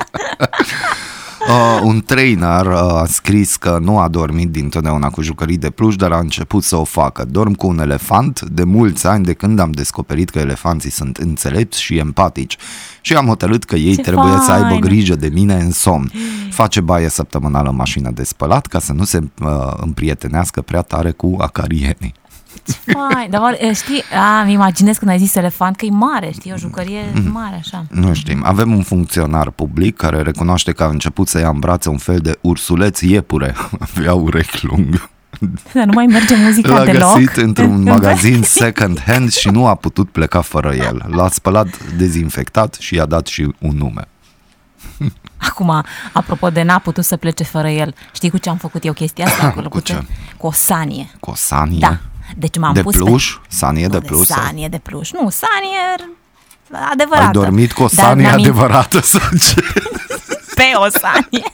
[1.47, 5.95] Uh, un trainer uh, a scris că nu a dormit dintotdeauna cu jucării de pluș,
[5.95, 7.25] dar a început să o facă.
[7.25, 11.81] Dorm cu un elefant de mulți ani de când am descoperit că elefanții sunt înțelepți
[11.81, 12.57] și empatici
[13.01, 14.79] și am hotărât că ei Ce trebuie să aibă fain!
[14.79, 16.11] grijă de mine în somn.
[16.51, 21.11] Face baie săptămânală în mașină de spălat ca să nu se uh, împrietenească prea tare
[21.11, 21.35] cu
[22.69, 23.13] acarienii.
[23.13, 26.51] Fai, dar oare, știi, a, îmi imaginez când ai zis elefant că e mare, știi,
[26.53, 27.01] o jucărie
[27.31, 27.85] mare așa.
[27.89, 28.43] Nu știm.
[28.45, 32.17] Avem un funcționar public care recunoaște că a început să ia în brațe un fel
[32.19, 33.55] de ursuleț iepure.
[33.95, 35.09] Avea urechi lung.
[35.73, 37.13] Dar nu mai merge muzica L-a deloc.
[37.13, 41.05] găsit într-un magazin second hand și nu a putut pleca fără el.
[41.07, 44.07] L-a spălat dezinfectat și i-a dat și un nume.
[45.37, 48.93] Acum, apropo de n-a putut să plece fără el, știi cu ce am făcut eu
[48.93, 49.49] chestia asta?
[49.55, 50.03] Cu Cu, ce?
[50.37, 51.09] cu o sanie.
[51.19, 51.99] Cu o sanie Da.
[52.37, 53.37] Deci m-am de pus pluș?
[53.47, 54.25] Sanie de Nu, pluș?
[54.25, 55.11] sau- Sanie de pluș.
[55.11, 55.95] Nu, sanie
[56.91, 57.25] adevărată.
[57.25, 59.63] Ai dormit cu o Dar sanie mi-am adevărată sau ce?
[60.55, 61.51] pe o sanie.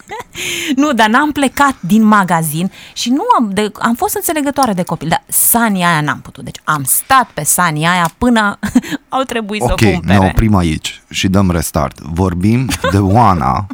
[0.76, 5.08] nu, dar n-am plecat din magazin și nu am, de, am fost înțelegătoare de copil,
[5.08, 6.44] dar sania aia n-am putut.
[6.44, 8.60] Deci am stat pe sania aia până
[9.10, 10.18] au trebuit Ok, să o cumpere.
[10.20, 12.00] ne oprim aici și dăm restart.
[12.00, 13.68] Vorbim de Oana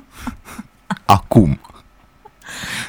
[1.06, 1.60] acum.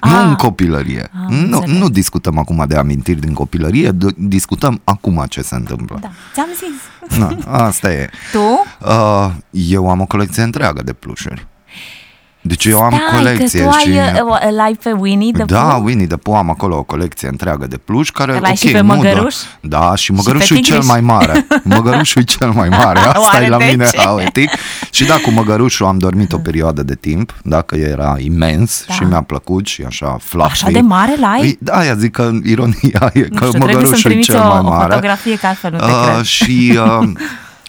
[0.03, 0.25] Nu Ah.
[0.29, 1.11] în copilărie.
[1.27, 1.79] Am Nu, înțeles.
[1.79, 5.99] nu discutăm acum de amintiri din copilărie, d- discutăm acum ce se întâmplă.
[6.01, 7.19] Da, ți-am zis.
[7.19, 8.11] Na, asta e.
[8.33, 8.41] Tu?
[8.89, 11.47] Uh, eu am o colecție întreagă de plușuri.
[12.49, 13.89] Deci eu am Stai, colecție că tu ai, și...
[13.91, 15.83] uh, l-ai pe Winnie de da, Pooh?
[15.85, 18.71] Winnie the Pooh am acolo o colecție întreagă de pluși care, Că l-ai ok, și
[18.71, 19.35] pe nu măgăruș?
[19.35, 20.91] doar- Da, și măgărușul e pe cel tigriș?
[20.91, 21.47] mai mare.
[21.75, 22.99] Măgărușul e cel mai mare.
[22.99, 23.99] Asta Oare e la de mine ce?
[23.99, 24.51] autic.
[24.91, 28.95] Și da, cu măgărușul am dormit o perioadă de timp, dacă era imens Da.
[28.95, 30.51] și mi-a plăcut și așa fluffy.
[30.51, 31.39] Așa de mare l-ai?
[31.41, 34.29] Păi, Da, aia zic că ironia e Nu că știu, trebuie să-mi măgărușul e trimiți
[34.31, 34.89] cel o, mai o mare.
[34.89, 36.25] fotografie, că altfel nu te Uh, cred.
[36.25, 37.09] și, uh,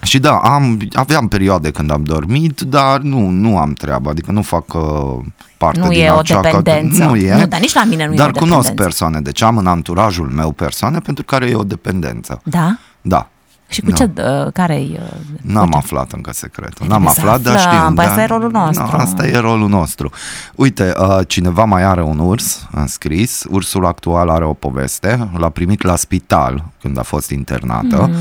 [0.02, 4.42] și da, am, aveam perioade când am dormit, dar nu, nu am treabă, adică nu
[4.42, 5.26] fac uh,
[5.58, 7.04] parte Nu din e o acea dependență.
[7.04, 7.36] Nu e.
[7.36, 8.84] Nu, dar nici la mine nu e dar o cunosc dependență.
[8.84, 12.42] persoane, deci am în anturajul meu persoane pentru care e o dependență.
[12.44, 12.78] Da?
[13.02, 13.28] Da.
[13.72, 13.96] Și cu Da.
[13.96, 15.00] ce, uh, care-i...
[15.02, 15.10] Uh,
[15.42, 16.74] N-am cu ce- aflat încă secretul.
[16.88, 17.86] Trebuie N-am să aflat, dar aflăm, știu.
[17.94, 18.88] păi da, asta e rolul nostru.
[18.92, 20.12] Da, asta e rolul nostru.
[20.56, 23.44] Uite, uh, cineva mai are un urs, a scris.
[23.50, 25.30] Ursul actual are o poveste.
[25.38, 28.16] L-a primit la spital când a fost internată, Mm.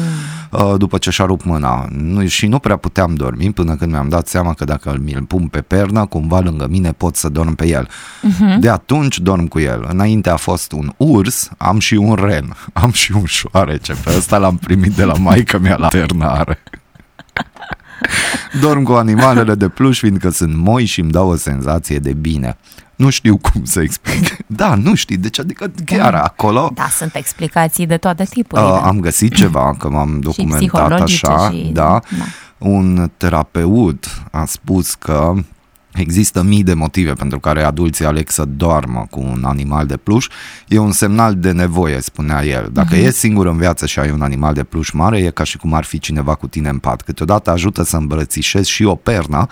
[0.51, 1.89] Uh, după ce și-a rupt mâna.
[1.91, 5.47] Nu, și nu prea puteam dormi până când mi-am dat seama că dacă mi-l pun
[5.47, 7.89] pe pernă, cumva lângă mine pot să dorm pe el.
[8.23, 8.61] Mhm.
[8.61, 9.87] De atunci dorm cu el.
[9.89, 13.95] Înainte a fost un urs, am și un ren, am și un șoarece.
[14.05, 16.63] Pe ăsta l-am primit de la maică mea la ternare.
[18.61, 22.57] Dorm cu animalele de pluș fiindcă sunt moi și îmi dau o senzație de bine.
[22.99, 24.37] Nu știu cum să explic.
[24.47, 28.67] Da, nu știi, deci adică chiar acolo Da, sunt explicații de toate tipurile.
[28.69, 31.83] uh, am găsit ceva, că m-am documentat psihologice așa, și- da.
[32.19, 32.25] da.
[32.59, 35.35] Un terapeut a spus că
[35.93, 40.29] Există mii de motive pentru care adulții aleg să doarmă cu un animal de pluș.
[40.69, 42.69] E un semnal de nevoie, spunea el.
[42.73, 42.99] Dacă Mhm.
[43.03, 43.07] uh-huh.
[43.07, 45.75] ești singur în viață și ai un animal de pluș mare, e ca și cum
[45.75, 47.03] ar fi cineva cu tine în pat.
[47.03, 49.47] Câteodată ajută să îmbrățișezi și o pernă,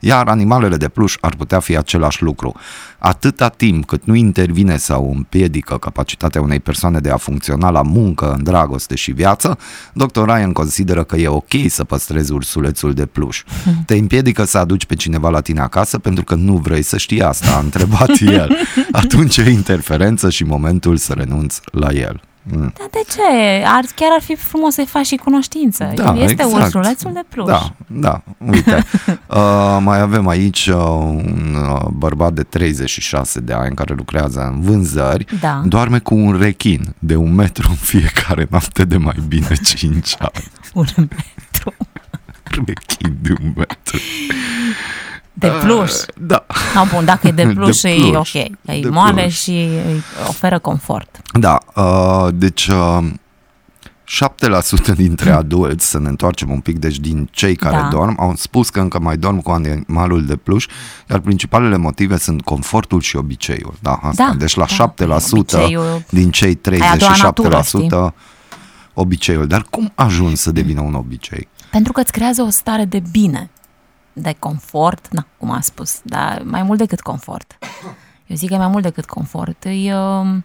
[0.00, 2.54] iar animalele de pluș ar putea fi același lucru.
[2.98, 8.32] Atâta timp cât nu intervine sau împiedică capacitatea unei persoane de a funcționa la muncă,
[8.32, 9.58] în dragoste și viață,
[9.92, 10.22] Dr.
[10.24, 13.42] Ryan consideră că e ok să păstrezi ursulețul de pluș.
[13.86, 17.22] Te împiedică să aduci pe cineva la tine acasă pentru că nu vrei să știi
[17.22, 18.56] asta, a întrebat el.
[18.92, 22.20] Atunci e interferență și momentul să renunți la el.
[22.42, 22.72] Mm.
[22.78, 23.64] Dar de ce?
[23.66, 25.92] Ar, chiar ar fi frumos să-i faci și cunoștință.
[25.94, 26.62] Da, este exact.
[26.62, 27.46] ursulețul de pluș.
[27.46, 28.74] Da, da, uite.
[29.26, 34.60] uh, mai avem aici uh, un uh, bărbat de 36 de ani care lucrează în
[34.60, 35.24] vânzări.
[35.40, 35.62] Da.
[35.64, 40.50] Doarme cu un rechin de un metru în fiecare noapte de mai bine 5 ani.
[40.74, 41.74] Un metru
[42.44, 43.98] Rechin de un metru.
[45.40, 45.92] de pluș.
[46.18, 46.46] Da.
[46.74, 48.16] No, bun, dacă e de De pluș, e pluș.
[48.16, 48.34] ok.
[48.34, 49.40] E De moale pluș.
[49.40, 51.20] și îi oferă confort.
[51.32, 52.98] Da, uh, deci uh,
[54.92, 57.88] 7% dintre adulți, să ne întoarcem un pic, deci din cei care Da.
[57.90, 60.66] dorm, au spus că încă mai dorm cu animalul de pluș,
[61.10, 63.74] iar principalele motive sunt confortul și obiceiul.
[63.80, 64.24] Da, asta.
[64.24, 64.92] Da, deci la da.
[65.06, 67.60] 7% Obiceiul- din cei a doua natură,
[68.10, 68.14] 37%
[68.94, 69.46] obiceiul.
[69.46, 71.48] Dar cum ajungi să devină un obicei?
[71.70, 73.50] Pentru că îți creează o stare de bine,
[74.22, 77.58] de confort, na, cum a spus, dar mai mult decât confort.
[78.26, 79.64] Eu zic că e mai mult decât confort.
[79.64, 80.36] Îi, uh,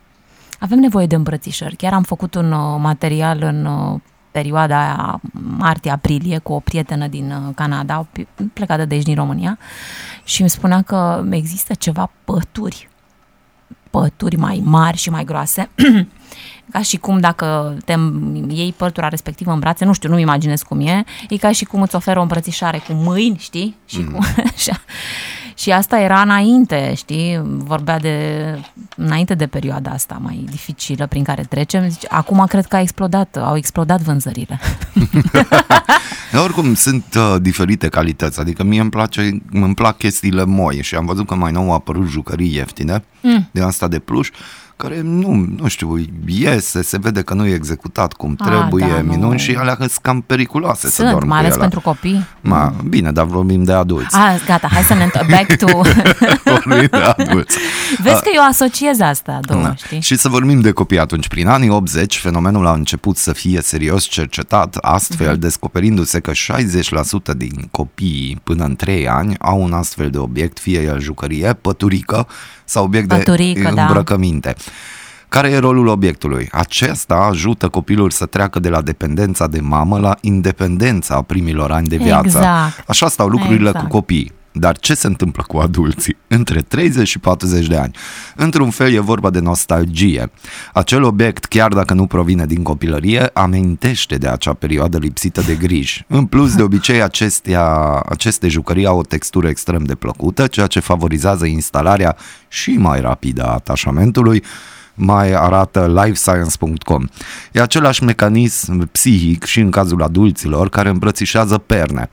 [0.60, 1.76] avem nevoie de îmbrățișări.
[1.76, 4.00] Chiar am făcut un uh, material în uh,
[4.32, 5.22] perioada aia,
[5.58, 9.58] martie-aprilie, cu o prietenă din uh, Canada, pi- plecată de aici din România,
[10.24, 12.90] și îmi spunea că există ceva pături,
[13.90, 15.70] pături mai mari și mai groase,
[16.72, 17.96] ca și cum dacă te
[18.48, 21.82] iei părtura respectivă în brațe, nu știu, nu-mi imaginez cum e, e ca și cum
[21.82, 23.76] îți oferă o îmbrățișare cu mâini, știi?
[23.86, 24.12] Și, mm.
[24.12, 24.26] cu,
[24.56, 24.82] așa.
[25.58, 27.42] și asta era înainte, știi?
[27.44, 28.18] Vorbea de
[28.96, 31.90] înainte de perioada asta mai dificilă prin care trecem.
[31.90, 34.60] Zice, acum cred că a explodat, au explodat vânzările.
[36.32, 40.96] Dar oricum sunt uh, diferite calități, adică mie îmi, place, îmi plac chestiile moi și
[40.96, 43.50] am văzut că mai nou au apărut jucării ieftine mm.
[43.52, 44.30] de asta de pluș,
[44.78, 49.02] care nu, nu știu, iese, se vede că nu e executat cum Ah, trebuie, da,
[49.02, 49.12] nu.
[49.12, 51.62] minuni și alea sunt cam periculoase să Sunt, dormi mai cu ales ele.
[51.62, 52.26] pentru copii.
[52.42, 54.16] Ma, bine, dar vorbim de adulți.
[54.16, 55.82] Ah, gata, hai să ne întorc back to...
[56.52, 57.58] vorbim de adulți.
[58.04, 59.76] Vezi că eu asociez asta, două, Da.
[59.76, 60.02] știi?
[60.02, 61.28] Și să vorbim de copii atunci.
[61.28, 65.40] Prin anii 80, fenomenul a început să fie serios cercetat, astfel Mhm.
[65.40, 70.82] descoperindu-se că 60% din copiii până în 3 ani au un astfel de obiect, fie
[70.82, 72.28] el jucărie, păturică
[72.66, 73.86] sau obiect Păturică, de da.
[74.66, 74.94] Îmbrăcăminte.
[75.30, 76.50] Care e rolul obiectului?
[76.52, 81.98] Acesta ajută copilul să treacă de la dependența de mamă la independența primilor ani de
[81.98, 82.38] viață.
[82.38, 82.84] Exact.
[82.88, 83.86] Așa stau lucrurile Exact.
[83.86, 84.32] cu copiii.
[84.58, 87.96] Dar ce se întâmplă cu adulții între 30 și 40 de ani?
[88.36, 90.32] Într-un fel e vorba de nostalgie.
[90.74, 96.06] Acel obiect, chiar dacă nu provine din copilărie, amintește de acea perioadă lipsită de griji.
[96.08, 97.66] În plus, de obicei, acestea,
[98.10, 102.16] aceste jucării au o textură extrem de plăcută, ceea ce favorizează instalarea
[102.48, 104.44] și mai rapidă a atașamentului,
[104.96, 107.06] mai arată lifescience.com.
[107.52, 112.10] E același mecanism psihic și în cazul adulților care îmbrățișează perne.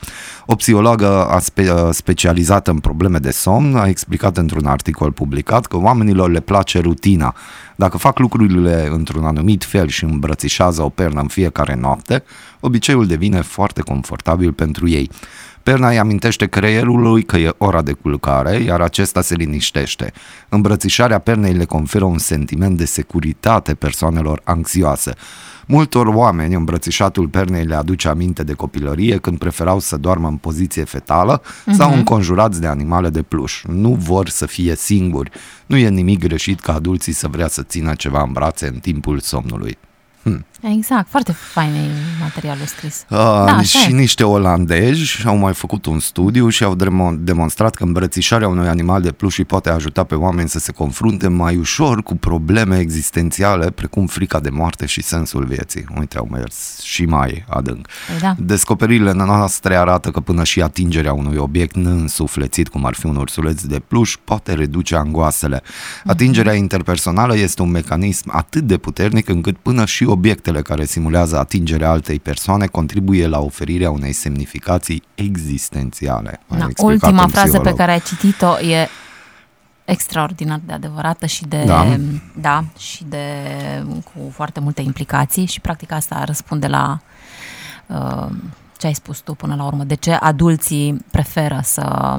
[0.47, 6.31] O psihologă spe- specializată în probleme de somn a explicat într-un articol publicat că oamenilor
[6.31, 7.35] le place rutina.
[7.77, 12.23] Dacă fac lucrurile într-un anumit fel și îmbrățișează o pernă în fiecare noapte,
[12.61, 15.11] obiceiul devine foarte confortabil pentru ei.
[15.63, 20.13] Perna îi amintește creierului că e ora de culcare, iar acesta se liniștește.
[20.49, 25.13] Îmbrățișarea pernei le conferă un sentiment de securitate persoanelor anxioase.
[25.67, 30.85] Multor oameni îmbrățișatul pernei le aduce aminte de copilărie când preferau să doarmă în poziție
[30.85, 31.77] fetală uh-huh.
[31.77, 33.63] sau înconjurați de animale de pluș.
[33.67, 35.31] Nu vor să fie singuri.
[35.67, 39.19] Nu e nimic greșit ca adulții să vrea să țină ceva în brațe în timpul
[39.19, 39.79] somnului.
[40.23, 40.45] Hmm.
[40.61, 43.05] Exact, foarte fain e materialul scris.
[43.09, 43.95] Uh, da, și e.
[43.95, 46.75] niște olandezi au mai făcut un studiu și au
[47.19, 51.29] demonstrat că îmbrățișarea unui animal de pluș îi poate ajuta pe oameni să se confrunte
[51.29, 55.85] mai ușor cu probleme existențiale precum frica de moarte și sensul vieții.
[55.99, 57.89] Uite, au mers și mai adânc.
[58.07, 58.35] Păi da.
[58.39, 63.63] Descoperirile noastre arată că până și atingerea unui obiect neînsuflețit, cum ar fi un ursuleț
[63.63, 65.63] de pluș, poate reduce angoasele.
[66.05, 71.91] Atingerea interpersonală este un mecanism atât de puternic încât până și obiectele care simulează atingerea
[71.91, 76.41] altei persoane contribuie la oferirea unei semnificații existențiale.
[76.47, 78.89] Da, ultima frază pe care ai citit-o e
[79.85, 81.97] extraordinar de adevărată și de, da.
[82.41, 83.25] da, și de
[84.05, 87.01] cu foarte multe implicații și practic asta răspunde la
[87.87, 88.27] uh,
[88.79, 89.85] ce ai spus tu până la urmă.
[89.85, 92.17] De ce adulții preferă să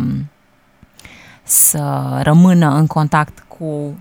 [1.43, 3.97] să rămână în contact cu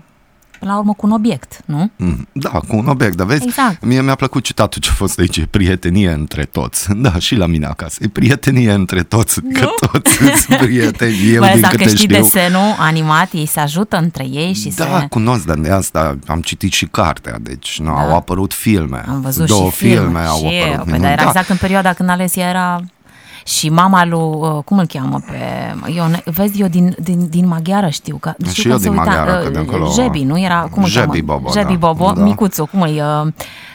[0.63, 1.91] până la urmă cu un obiect, nu?
[1.95, 3.83] Mm, da, cu un obiect, dar vezi, exact.
[3.85, 6.87] mie mi-a plăcut citatul ce a fost aici, e prietenie între toți.
[7.03, 9.49] Da, și la mine acasă, e prietenie între toți, nu?
[9.59, 12.15] că toți sunt prieteni, eu Bă, din dacă câte știi știu.
[12.21, 15.05] desenul animat, ei se ajută între ei și Da, se...
[15.09, 18.01] cunosc, dar de asta am citit și cartea, deci nu, Da.
[18.01, 19.03] au apărut filme.
[19.07, 20.77] Am văzut Două și filme, filme au și apărut.
[20.77, 21.27] eu, păi, dar era da.
[21.27, 22.79] exact în perioada când Alesia era
[23.45, 25.37] și mama lui, uh, cum îl cheamă pe,
[25.95, 28.97] eu, vezi, eu din, din, din maghiară știu că, Și știu eu că se din
[28.97, 31.39] uita, maghiară, uh, că de acolo- Jebi, nu era, cum îl Jebi cheamă?
[31.39, 31.87] Bobo, Jebi da.
[31.87, 32.23] Bobo, Da.
[32.23, 33.27] micuțul, cum îi, uh,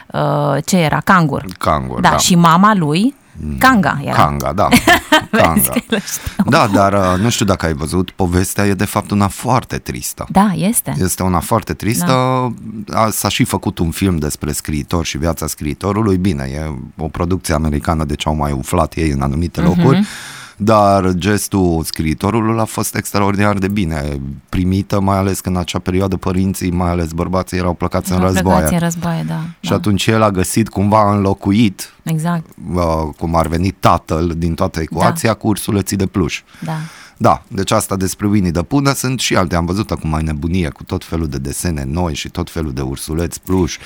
[0.07, 1.45] uh, ce era, Cangur.
[1.57, 2.17] Cangur, da, da.
[2.17, 3.15] și mama lui,
[3.59, 4.15] Kanga era.
[4.15, 4.67] Kanga, da.
[5.31, 5.69] Vezi Kanga.
[5.69, 6.43] că le știu.
[6.45, 10.25] Da, dar uh, nu știu dacă ai văzut, povestea e de fapt una foarte tristă.
[10.29, 10.95] Da, este.
[10.99, 12.51] Este una foarte tristă.
[12.85, 13.09] Da.
[13.09, 16.17] S-a și făcut un film despre scriitor și viața scriitorului.
[16.17, 20.07] Bine, e o producție americană, deci au mai umflat ei în anumite locuri.
[20.61, 24.19] Dar gestul scriitorului a fost extraordinar de bine
[24.49, 28.31] primită, mai ales că în acea perioadă părinții, mai ales bărbații, erau plecați în Erau
[28.31, 28.55] războaie.
[28.57, 29.39] plecați în războaie, da.
[29.59, 29.75] Și da.
[29.75, 32.81] atunci el a găsit cumva înlocuit, Exact, uh,
[33.17, 36.41] cum ar veni tatăl din toată ecuația, cu ursuleții de pluș.
[36.65, 36.75] da.
[37.21, 39.55] Da, deci asta despre Winnie the Pooh, dar sunt și alte.
[39.55, 42.81] Am văzut acum mai nebunie cu tot felul de desene noi și tot felul de
[42.81, 43.77] ursuleți pluș.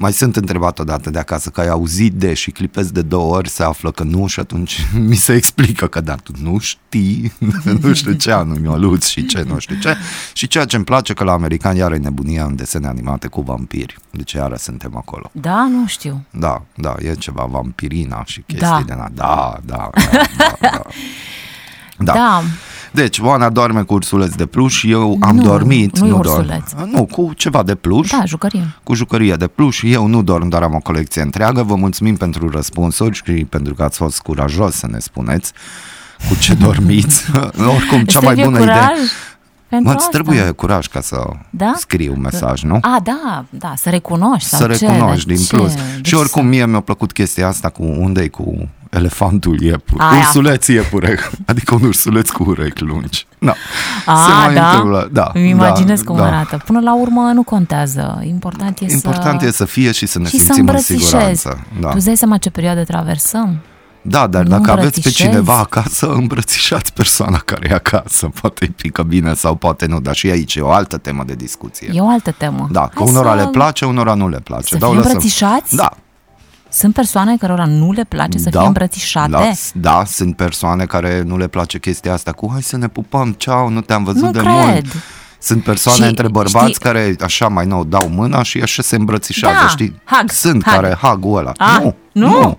[0.00, 3.48] Mai sunt întrebat odată de acasă că ai auzit de și clipezi de două ori,
[3.48, 7.32] se află că nu și atunci mi se explică că da, tu nu știi,
[7.82, 9.96] nu știu ce anume aluț și ce, nu știu ce.
[10.32, 13.96] Și ceea ce îmi place că la americani are nebunia în desene animate cu vampiri.
[14.10, 15.30] Deci iară suntem acolo.
[15.32, 16.24] Da, nu știu.
[16.30, 18.82] Da, da, e ceva vampirina și chestii Da.
[18.86, 19.08] de na.
[19.14, 20.82] Da, da, da, da, da.
[22.00, 22.12] Da.
[22.12, 22.42] da.
[22.98, 25.98] Deci, Oana doarme cu ursuleț de pluș, eu am Nu, dormit.
[25.98, 26.36] nu-i nu dorm.
[26.38, 26.70] ursuleț.
[26.92, 28.10] Nu, cu ceva de pluș.
[28.10, 28.74] Da, jucărie.
[28.82, 29.82] Cu jucărie de pluș.
[29.82, 31.62] Eu nu dorm, dar am o colecție întreagă.
[31.62, 35.52] Vă mulțumim pentru răspunsuri și pentru că ați fost curajos să ne spuneți
[36.28, 37.24] cu ce dormiți.
[37.74, 38.94] Oricum, cea Îți mai trebuie bună curaj idee.
[39.68, 40.18] Pentru Mă, îți asta.
[40.18, 41.72] trebuie curaj ca să Da?
[41.76, 42.78] scrii un mesaj, nu?
[42.80, 44.48] A, da, da, să recunoști.
[44.48, 45.56] să sau ce, recunoști de din ce?
[45.56, 45.74] plus.
[45.74, 50.04] Deci și oricum să- mie mi-a plăcut chestia asta cu unde cu elefantul iepure.
[50.04, 50.18] Aia.
[50.18, 51.18] Ursuleț iepure.
[51.46, 53.26] Adică un ursuleț cu urechi lungi.
[53.38, 53.54] Da.
[54.06, 54.70] A, Se mai da?
[54.70, 55.08] întâmplă.
[55.12, 55.30] Da.
[55.34, 56.26] Îmi imaginez da, cum da.
[56.26, 56.62] arată.
[56.64, 58.20] Până la urmă nu contează.
[58.24, 59.46] Important e Important să...
[59.46, 61.04] e să fie și să ne și să simțim în îmbrățișezi.
[61.04, 61.66] siguranță.
[61.80, 61.88] Da.
[61.88, 63.58] Tu îți dai seama ce perioadă traversăm?
[64.02, 65.16] da, dar nu dacă aveți pe îmbrățișezi.
[65.16, 68.28] cineva acasă, îmbrățișați persoana care e acasă.
[68.40, 71.34] Poate îi pică bine sau poate nu, dar și aici e o altă temă de
[71.34, 71.90] discuție.
[71.92, 72.68] E o altă temă.
[72.70, 73.36] Da, că Hai unora să...
[73.44, 74.64] le place, unora nu le place.
[74.66, 75.12] Să Dar o fie lăsăm.
[75.12, 75.76] îmbrățișați?
[75.76, 75.90] Da,
[76.70, 79.30] Sunt persoane cărora nu le place să da, fie îmbrățișate?
[79.30, 83.32] Da, da, sunt persoane care nu le place chestia asta cu hai să ne pupăm,
[83.32, 84.52] ceau, nu te-am văzut Nu de cred.
[84.52, 84.84] mult.
[85.40, 88.96] Sunt persoane Și între bărbați știi- care așa mai nou dau mâna și așa se
[88.96, 90.00] îmbrățișează, Da, știi?
[90.04, 90.72] hug, Sunt hug.
[90.74, 91.52] care hug-ul ăla.
[91.56, 92.28] A, nu, nu?
[92.28, 92.58] nu.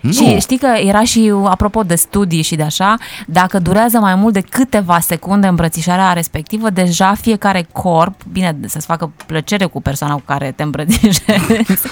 [0.00, 0.12] Nu.
[0.12, 2.96] Și știi că era și, apropo de studii și de așa,
[3.26, 9.12] dacă durează mai mult de câteva secunde îmbrățișarea respectivă, deja fiecare corp, bine, să-ți facă
[9.26, 11.22] plăcere cu persoana cu care te îmbrățișezi,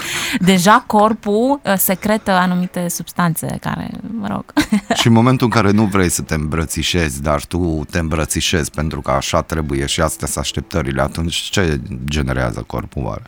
[0.39, 4.45] deja corpul uh, secretă anumite substanțe care, mă rog...
[4.95, 9.01] Și în momentul în care nu vrei să te îmbrățișezi, dar tu te îmbrățișezi pentru
[9.01, 13.23] că așa trebuie și astea sunt așteptările, atunci ce generează corpul oare?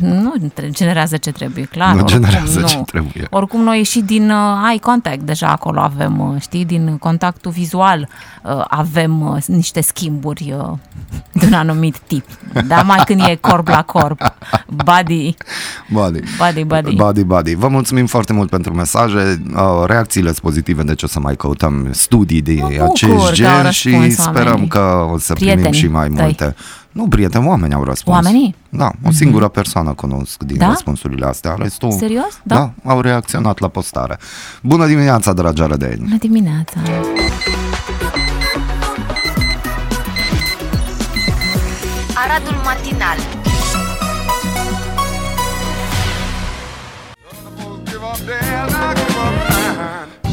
[0.00, 0.34] Nu
[0.70, 1.94] generează ce trebuie, clar.
[1.94, 2.66] Nu oricum, generează nu.
[2.66, 3.26] ce trebuie.
[3.30, 8.08] Oricum noi și din uh, eye contact, deja acolo avem, uh, știi, din contactul vizual
[8.42, 10.78] uh, avem uh, niște schimburi uh,
[11.32, 12.24] de un anumit tip.
[12.66, 14.20] Dar mai când e corp la corp,
[14.84, 15.36] body,
[15.88, 16.20] Body.
[16.38, 16.94] body, body.
[16.94, 17.54] Body, body.
[17.54, 19.42] Vă mulțumim foarte mult pentru mesaje.
[19.54, 23.18] Uh, Reacțiile sunt pozitive, deci o să mai căutăm studii de Mă bucur acest că
[23.26, 24.68] au gen răspuns și sperăm oamenii.
[24.68, 26.54] că o să primim Prietenii și mai tăi.
[26.92, 26.98] Multe.
[27.00, 28.16] Nu, prieteni, oameni au răspuns.
[28.16, 28.54] Oamenii?
[28.68, 30.68] Da, o singură persoană cunosc din Da?
[30.68, 31.54] răspunsurile astea.
[31.58, 32.40] Restul, Serios?
[32.42, 32.54] Da.
[32.54, 32.72] Da.
[32.84, 34.18] da, au reacționat la postare.
[34.62, 36.02] Bună dimineața, dragi arădeni!
[36.02, 36.80] Bună dimineața!
[42.14, 43.16] Aradul Matinal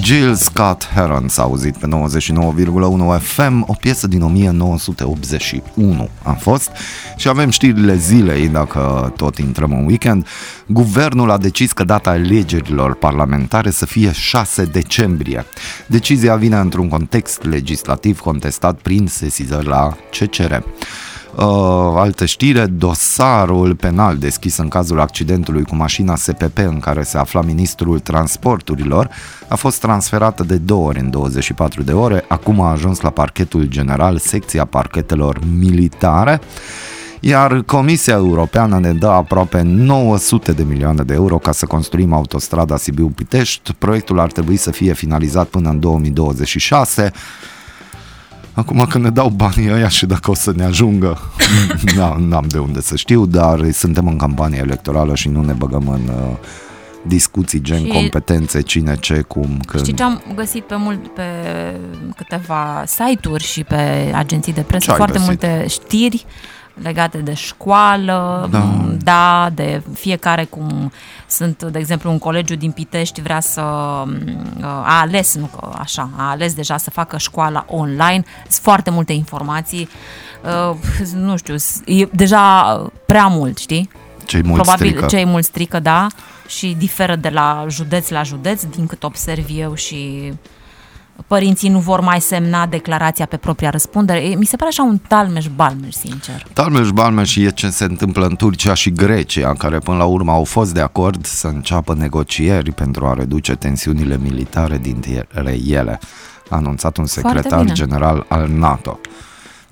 [0.04, 6.72] Jill Scott Heron s-a auzit pe 99,1 FM, o piesă din 1981 a fost
[7.18, 10.28] și avem știrile zilei, dacă tot intrăm în weekend.
[10.68, 15.45] Guvernul a decis că data alegerilor parlamentare să fie 6 decembrie.
[15.88, 20.54] Decizia vine într-un context legislativ contestat prin sesizări la CCR.
[21.40, 21.46] Uh,
[21.96, 27.42] altă știre, dosarul penal deschis în cazul accidentului cu mașina SPP în care se afla
[27.42, 29.10] ministrul transporturilor
[29.48, 33.64] a fost transferată de două ori în 24 de ore, acum a ajuns la parchetul
[33.64, 36.42] general, secția parchetelor militare
[37.20, 42.78] iar Comisia Europeană ne dă aproape 900 de milioane de euro ca să construim autostrada
[42.78, 43.74] Sibiu-Pitești.
[43.74, 47.12] Proiectul ar trebui să fie finalizat până în 2026.
[48.60, 51.18] Acum când ne dau banii ăia și dacă o să ne ajungă,
[51.95, 55.88] n-am, n-am de unde să știu, dar suntem în campanie electorală și nu ne băgăm
[55.88, 56.36] în uh,
[57.01, 59.84] discuții gen Și- competențe, cine, ce, cum, când.
[59.84, 61.24] Știi ce am găsit pe, mult, pe
[62.16, 65.28] câteva site-uri și pe agenții de presă Ce ai foarte găsit?
[65.28, 66.26] multe știri
[66.82, 68.58] legate de școală, Da.
[68.60, 68.86] da.
[68.98, 70.92] da, de fiecare cum
[71.28, 73.60] sunt, de exemplu, un colegiu din Pitești vrea să
[74.62, 78.24] a ales, nu că așa, a ales deja să facă școala online.
[78.50, 79.90] Sunt foarte multe informații.
[80.72, 80.76] Uh,
[81.14, 81.56] nu știu,
[81.86, 82.64] e deja
[83.06, 83.90] prea mult, știi?
[84.26, 85.06] Cei mulți Probabil strică.
[85.06, 86.08] cei mulți strică, da,
[86.48, 90.34] și diferă de la județ la județ, din cât observ eu și
[91.28, 94.20] părinții nu vor mai semna declarația pe propria răspundere.
[94.20, 96.45] E, Mi se pare așa un talmeș-balmeș, sincer.
[96.53, 100.43] Talmeș Balmeș e ce se întâmplă în Turcia și Grecia, care până la urmă au
[100.43, 105.28] fost de acord să înceapă negocieri pentru a reduce tensiunile militare dintre
[105.65, 105.99] ele,
[106.49, 107.74] a anunțat un secretar bine.
[107.74, 108.99] general al NATO.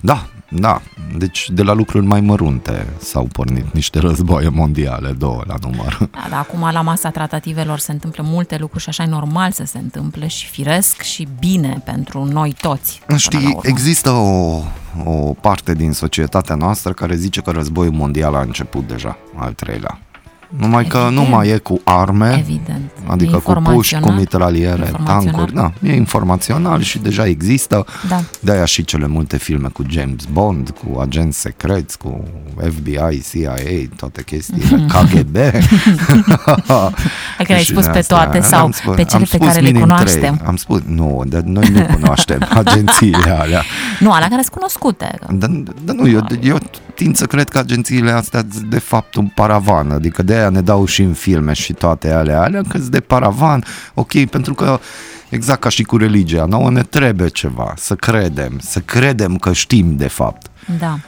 [0.00, 0.80] Da, da,
[1.16, 5.98] deci de la lucruri mai mărunte s-au pornit niște războaie mondiale, două la număr.
[6.10, 9.64] Da, dar acum la masa tratativelor se întâmplă multe lucruri și așa e normal să
[9.64, 13.00] se întâmple și firesc și bine pentru noi toți.
[13.06, 13.60] până la Știi, urmă.
[13.62, 14.62] există o,
[15.04, 19.98] o parte din societatea noastră care zice că războiul mondial a început deja, al treilea.
[20.56, 21.28] Numai că nu Evident.
[21.30, 22.90] mai e cu arme, Evident.
[23.06, 24.14] Adică E cu puși, cu informațional.
[24.18, 25.22] mitraliere, Informațional.
[25.24, 27.84] tancuri, da, e informațional și deja există.
[28.08, 28.20] Da.
[28.40, 32.24] De-aia și cele multe filme cu James Bond, cu agenți secreți, cu
[32.70, 33.54] FBI, CIA,
[33.96, 35.36] toate chestiile, KGB.
[37.36, 38.16] Hai că le-ai Și spus din pe astea.
[38.16, 40.34] toate sau Am spus- pe cele am pe spus care le minim cunoaștem.
[40.34, 40.46] Trei.
[40.48, 43.62] Am spus, nu, dar noi nu cunoaștem agențiile alea.
[44.00, 45.18] Nu, alea care sunt cunoscute.
[45.30, 45.50] Dar,
[45.84, 46.58] dar nu, eu, eu
[46.98, 50.60] tind să cred că agențiile astea sunt de fapt un paravan, adică de aia ne
[50.60, 54.80] dau și în filme și toate alea, alea că de paravan, ok, pentru că
[55.28, 59.96] exact ca și cu religia, nouă ne trebuie ceva, să credem, să credem că știm
[59.96, 60.46] de fapt.
[60.78, 60.98] Da.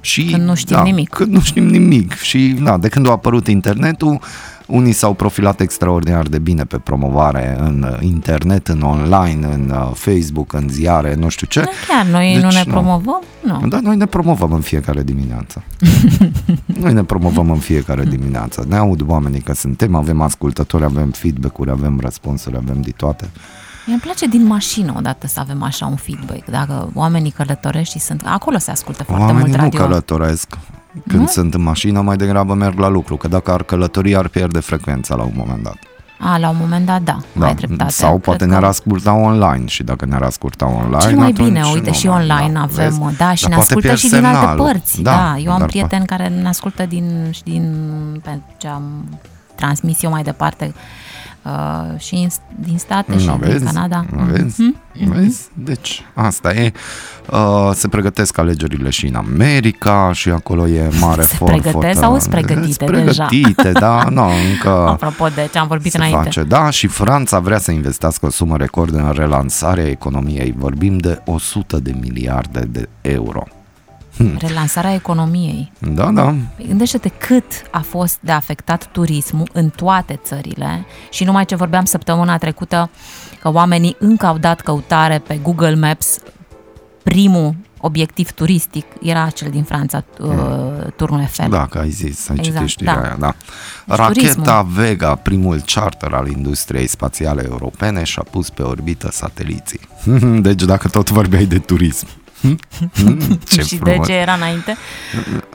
[0.00, 1.08] Și, Când nu știm da, nimic.
[1.08, 2.12] Când nu știm nimic.
[2.12, 4.20] Și na, de când a apărut internetul,
[4.66, 9.90] unii s-au profilat extraordinar de bine pe promovare în uh, internet, în online, în uh,
[9.94, 11.60] Facebook, în ziare, nu știu ce.
[11.60, 12.72] Da, chiar, noi Deci nu ne nu.
[12.72, 13.22] promovăm?
[13.42, 13.66] Nu.
[13.68, 15.62] Da, noi ne promovăm în fiecare dimineață.
[16.82, 18.64] noi ne promovăm în fiecare dimineață.
[18.68, 23.30] Ne aud oamenii că suntem, avem ascultători, avem feedback-uri, avem răspunsuri, avem de toate.
[23.86, 26.50] Mi-mi place din mașină odată să avem așa un feedback.
[26.50, 28.22] Dacă oamenii călătoresc și sunt...
[28.24, 29.80] Acolo se ascultă foarte Oamenii mult nu radio.
[29.80, 30.58] călătoresc.
[31.08, 31.26] Când Nu?
[31.26, 35.14] sunt în mașină, mai degrabă merg la lucru, că dacă ar călători, ar pierde frecvența
[35.14, 35.76] la un moment dat.
[36.24, 37.46] A, la un moment dat, da, Da.
[37.46, 37.90] ai dreptate.
[37.90, 41.46] Sau Cred poate că ne-ar asculta online și dacă ne-ar asculta online Cel mai atunci
[41.48, 43.16] bine, uite, nu și mai- online da, avem, vezi?
[43.16, 44.64] da, și Dar ne poate ascultă pierzi și din alte semnalul.
[44.64, 45.02] părți.
[45.02, 47.74] Da, eu am dar prieteni care ne ascultă din, și din
[48.22, 48.82] pe ce am
[49.54, 50.80] transmis eu mai departe uh,
[51.98, 52.28] și în,
[52.64, 53.64] din state și Nu din vezi?
[53.64, 54.04] Canada.
[54.16, 54.60] Nu vezi?
[54.62, 55.12] Mhm.
[55.12, 55.40] Vezi?
[55.54, 56.72] Deci, asta e.
[57.32, 61.60] Uh, se pregătesc alegerile și în America și acolo e mare Se forfot.
[61.60, 63.24] pregătesc sau sunt pregătite Sunt deja?
[63.24, 66.18] pregătite, da, nu, încă Apropo de ce am vorbit se înainte.
[66.22, 66.42] face.
[66.42, 70.54] Da, și Franța vrea să investească o sumă record în relansarea economiei.
[70.56, 73.42] Vorbim de 100 de miliarde de euro.
[74.38, 75.72] Relansarea economiei.
[75.78, 76.34] Da, da.
[76.56, 81.84] Păi Gândește-te cât a fost de afectat turismul în toate țările și numai ce vorbeam
[81.84, 82.90] săptămâna trecută
[83.40, 86.18] că oamenii încă au dat căutare pe Google Maps
[87.02, 87.54] primul
[87.84, 90.32] obiectiv turistic era cel din Franța, uh,
[90.96, 91.50] Turnul Eiffel.
[91.50, 93.00] Da, că ai zis, ai Exact, citit știrea da.
[93.00, 93.34] aia, da.
[93.86, 94.66] Deci Racheta turismul.
[94.74, 99.80] Vega, primul charter al industriei spațiale europene, și-a pus pe orbită sateliții.
[100.46, 102.06] Deci dacă tot vorbeai de turism.
[103.48, 103.96] Ce și frumos.
[103.96, 104.76] de ce era înainte?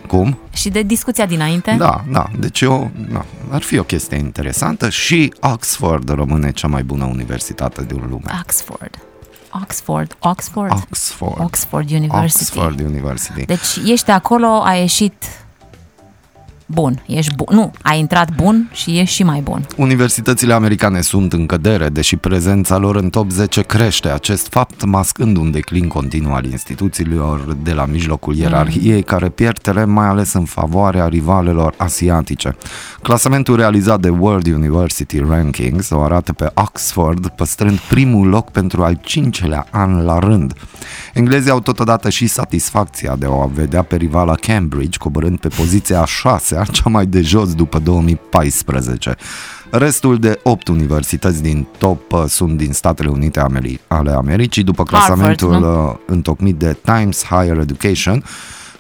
[0.08, 0.38] Cum?
[0.54, 1.76] Și de discuția dinainte?
[1.78, 2.26] Da, da.
[2.40, 7.84] Deci eu, da, ar fi o chestie interesantă și Oxford rămâne cea mai bună universitate
[7.84, 8.40] din lume.
[8.42, 9.00] Oxford.
[9.62, 10.16] Oxford.
[10.20, 10.72] Oxford.
[10.72, 11.40] Oxford.
[11.40, 12.42] Oxford University.
[12.42, 13.46] Oxford University.
[13.46, 15.14] Deci ești acolo, ai ieșit
[16.68, 17.56] bun, ești bun.
[17.56, 19.66] Nu, ai intrat bun și ești și mai bun.
[19.78, 24.10] Universitățile americane sunt în cădere, deși prezența lor în top 10 crește.
[24.10, 29.90] Acest fapt mascând un declin continuu al instituțiilor de la mijlocul ierarhiei, care pierd teren
[29.90, 32.56] mai ales în favoarea rivalelor asiatice.
[33.02, 39.00] Clasamentul realizat de World University Rankings o arată pe Oxford păstrând primul loc pentru al
[39.02, 40.54] cincelea an la rând.
[41.14, 46.06] Englezii au totodată și satisfacția de a vedea pe rivala Cambridge coborând pe poziția a
[46.06, 49.16] șasea, cea mai de jos după 2014.
[49.70, 54.84] Restul de 8 universități din top uh, sunt din Statele Unite Ameri- ale Americii, după
[54.84, 58.24] clasamentul Harvard, uh, întocmit de Times Higher Education,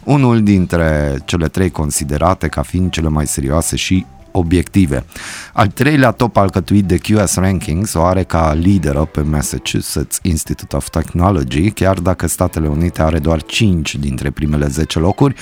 [0.04, 4.06] unul dintre cele trei considerate ca fiind cele mai serioase și
[4.38, 5.06] obiective.
[5.54, 10.90] Al treilea top alcătuit de QS Rankings o are ca lideră pe Massachusetts Institute of
[10.90, 15.36] Technology, chiar dacă Statele Unite are doar 5 dintre primele 10 locuri,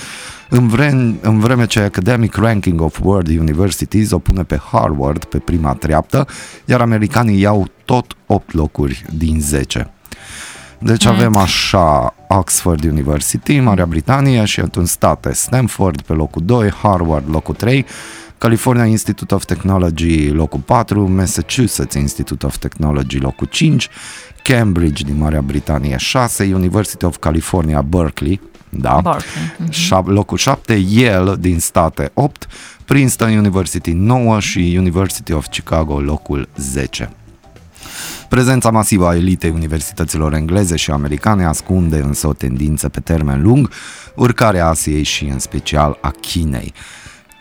[0.50, 5.38] în, vreme, în vreme ce Academic Ranking of World Universities o pune pe Harvard pe
[5.38, 6.28] prima treaptă,
[6.66, 9.90] iar americanii iau tot 8 locuri din 10.
[10.80, 17.30] Deci avem așa Oxford University, Marea Britanie și atunci state Stanford pe locul 2, Harvard
[17.30, 17.86] locul 3,
[18.38, 23.90] California Institute of Technology locul 4, Massachusetts Institute of Technology locul 5,
[24.44, 28.42] Cambridge din Marea Britanie 6, University of California Berkeley,
[28.78, 29.70] da, Berkeley.
[29.70, 32.48] șap- locul 7, Yale din state 8,
[32.86, 37.10] Princeton University 9 și University of Chicago locul 10.
[38.30, 43.70] Prezența masivă a elitei universităților engleze și americane ascunde însă o tendință pe termen lung,
[44.16, 46.74] urcarea Asiei și în special a Chinei.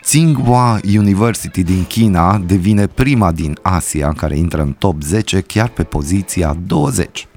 [0.01, 5.83] Tsinghua University din China devine prima din Asia care intră în top 10 chiar pe
[5.83, 7.27] poziția 20.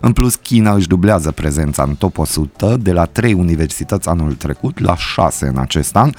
[0.00, 4.78] În plus, China își dublează prezența în top 100 de la 3 universități anul trecut
[4.78, 6.10] la 6 în acest an,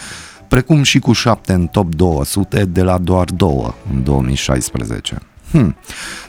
[0.48, 5.18] precum și cu 7 în top 200 de la doar 2 în 2016.
[5.52, 5.76] Hmm.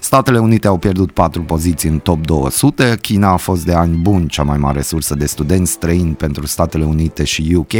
[0.00, 4.28] Statele Unite au pierdut 4 poziții în top 200, China a fost de ani buni
[4.28, 7.72] cea mai mare sursă de studenți străini pentru Statele Unite și UK,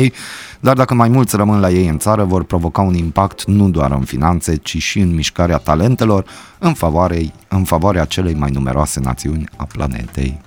[0.60, 3.90] dar dacă mai mulți rămân la ei în țară, vor provoca un impact nu doar
[3.90, 6.24] în finanțe, ci și în mișcarea talentelor
[6.58, 10.40] în, favoare, în favoarea celei mai numeroase națiuni a planetei.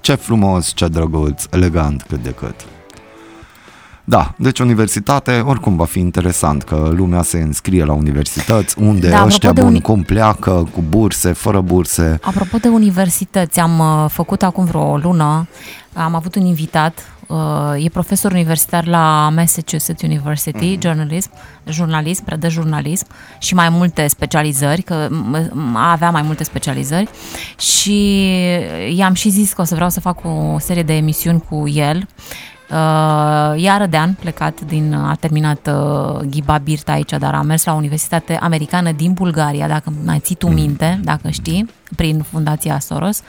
[0.00, 2.66] Ce frumos, ce drăguț, elegant cât de cât.
[4.06, 9.08] Da, deci universitate, oricum va fi interesant că lumea se înscrie la universități, unde Da,
[9.08, 12.18] da, apropo ăștia de buni uni- cum pleacă, cu burse, fără burse.
[12.22, 15.48] Apropo de universități, am uh, făcut acum vreo lună,
[15.92, 21.30] am avut un invitat, uh, e profesor universitar la Massachusetts University, journalism,
[21.68, 23.06] jurnalism, predă jurnalism
[23.38, 27.08] și mai multe specializări, că m- m- avea mai multe specializări
[27.58, 28.24] și
[28.96, 32.06] i-am și zis că o să vreau să fac o serie de emisiuni cu el.
[32.70, 37.72] Uh, e arădean, plecat din, a terminat uh, Ghiba Birta aici, dar a mers la
[37.72, 43.22] o universitate americană din Bulgaria, dacă mai ții tu minte, dacă știi, prin Fundația Soros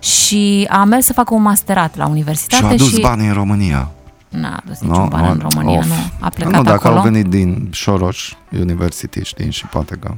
[0.00, 3.32] și a mers să facă un masterat la Și universitate a adus și bani în
[3.32, 3.88] România.
[4.28, 5.86] n-a adus niciun ban în România, of.
[5.86, 5.94] nu.
[6.20, 6.96] A plecat nu, dacă acolo.
[6.96, 8.16] au venit din Soros
[8.60, 10.14] University, știi, și poate că...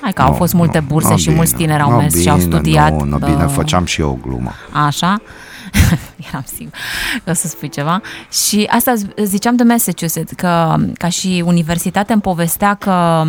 [0.00, 1.96] Hai că au Nu, fost multe nu, burse nu și bine, mulți tineri au nu
[1.96, 2.90] mers și au bine, studiat.
[2.92, 4.52] Nu, nu bine, uh, făceam și eu o glumă.
[4.86, 5.20] Așa.
[6.28, 6.72] Eram sigur
[7.24, 8.00] că o să spui ceva.
[8.30, 13.24] Și asta z- ziceam de Massachusetts, că ca și universitate îmi povestea că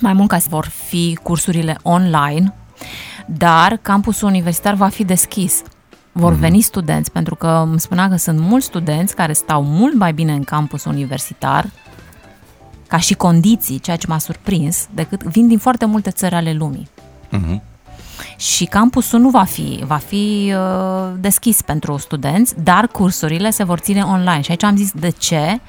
[0.00, 2.54] mai mult ca să vor fi cursurile online,
[3.26, 5.62] dar campusul universitar va fi deschis.
[6.12, 10.12] Vor veni studenți, pentru că îmi spunea că sunt mulți studenți care stau mult mai
[10.12, 11.66] bine în campus universitar
[12.88, 16.88] ca și condiții, ceea ce m-a surprins, decât vin din foarte multe țări ale lumii.
[17.30, 17.62] Mhm.
[18.36, 23.78] Și campusul nu va fi, va fi uh, deschis pentru studenți, dar cursurile se vor
[23.78, 24.40] ține online.
[24.40, 25.60] Și aici am zis de ce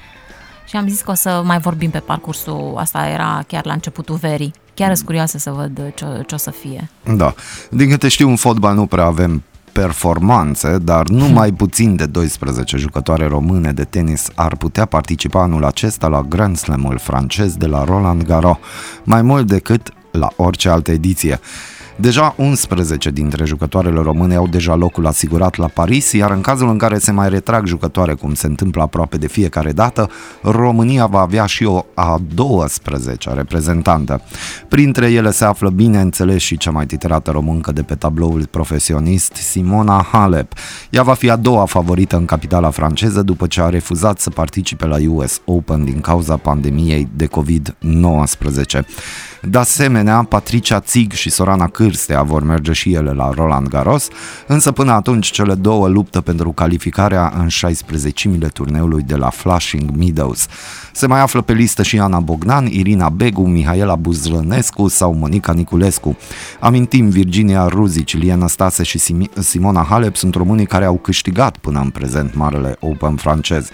[0.68, 4.16] și am zis că o să mai vorbim pe parcursul, asta era chiar la începutul
[4.16, 4.54] verii.
[4.74, 6.89] Chiar sunt curioasă să văd ce, ce o să fie.
[7.16, 7.34] Da.
[7.70, 12.78] Din câte știu, în fotbal nu prea avem performanțe, dar nu mai puțin de 12
[12.78, 17.84] jucătoare române de tenis ar putea participa anul acesta la Grand Slam-ul francez de la
[17.84, 18.58] Roland Garros,
[19.04, 21.39] mai mult decât la orice altă ediție.
[21.98, 26.78] Deja 11 dintre jucătoarele române au deja locul asigurat la Paris, iar în cazul în
[26.78, 30.10] care se mai retrag jucătoare, cum se întâmplă aproape de fiecare dată,
[30.41, 34.22] România va avea și o a 12 reprezentantă.
[34.68, 40.08] Printre ele se află, bineînțeles, și cea mai titerată româncă de pe tabloul profesionist, Simona
[40.12, 40.54] Halep.
[40.89, 44.86] Ea va fi a doua favorită în capitala franceză după ce a refuzat să participe
[44.86, 48.80] la US Open din cauza pandemiei de COVID-19.
[49.41, 54.07] De asemenea, Patricia Țig și Sorana Cârstea vor merge și ele la Roland Garros,
[54.47, 60.47] însă până atunci cele două luptă pentru calificarea în 16-mile turneului de la Flushing Meadows.
[60.93, 66.17] Se mai află pe listă și Ana Bogdan, Irina Begu, Mihaela Buzlănescu sau Monica Niculescu.
[66.59, 68.99] Amintim, Virginia Ruzici, Liana Stase și
[69.39, 73.69] Simona Halep sunt românii care au câștigat până în prezent Marele Open francez.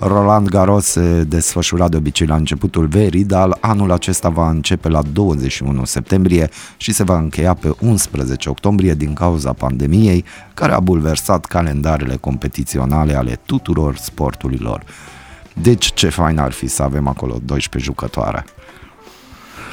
[0.00, 5.02] Roland Garros se desfășura de obicei la începutul verii, dar anul acesta va începe la
[5.02, 10.24] 21 septembrie și se va încheia pe 11 octombrie din cauza pandemiei,
[10.54, 14.82] care a bulversat calendarele competiționale ale tuturor sporturilor.
[15.52, 18.44] Deci ce fain ar fi să avem acolo 12 jucătoare.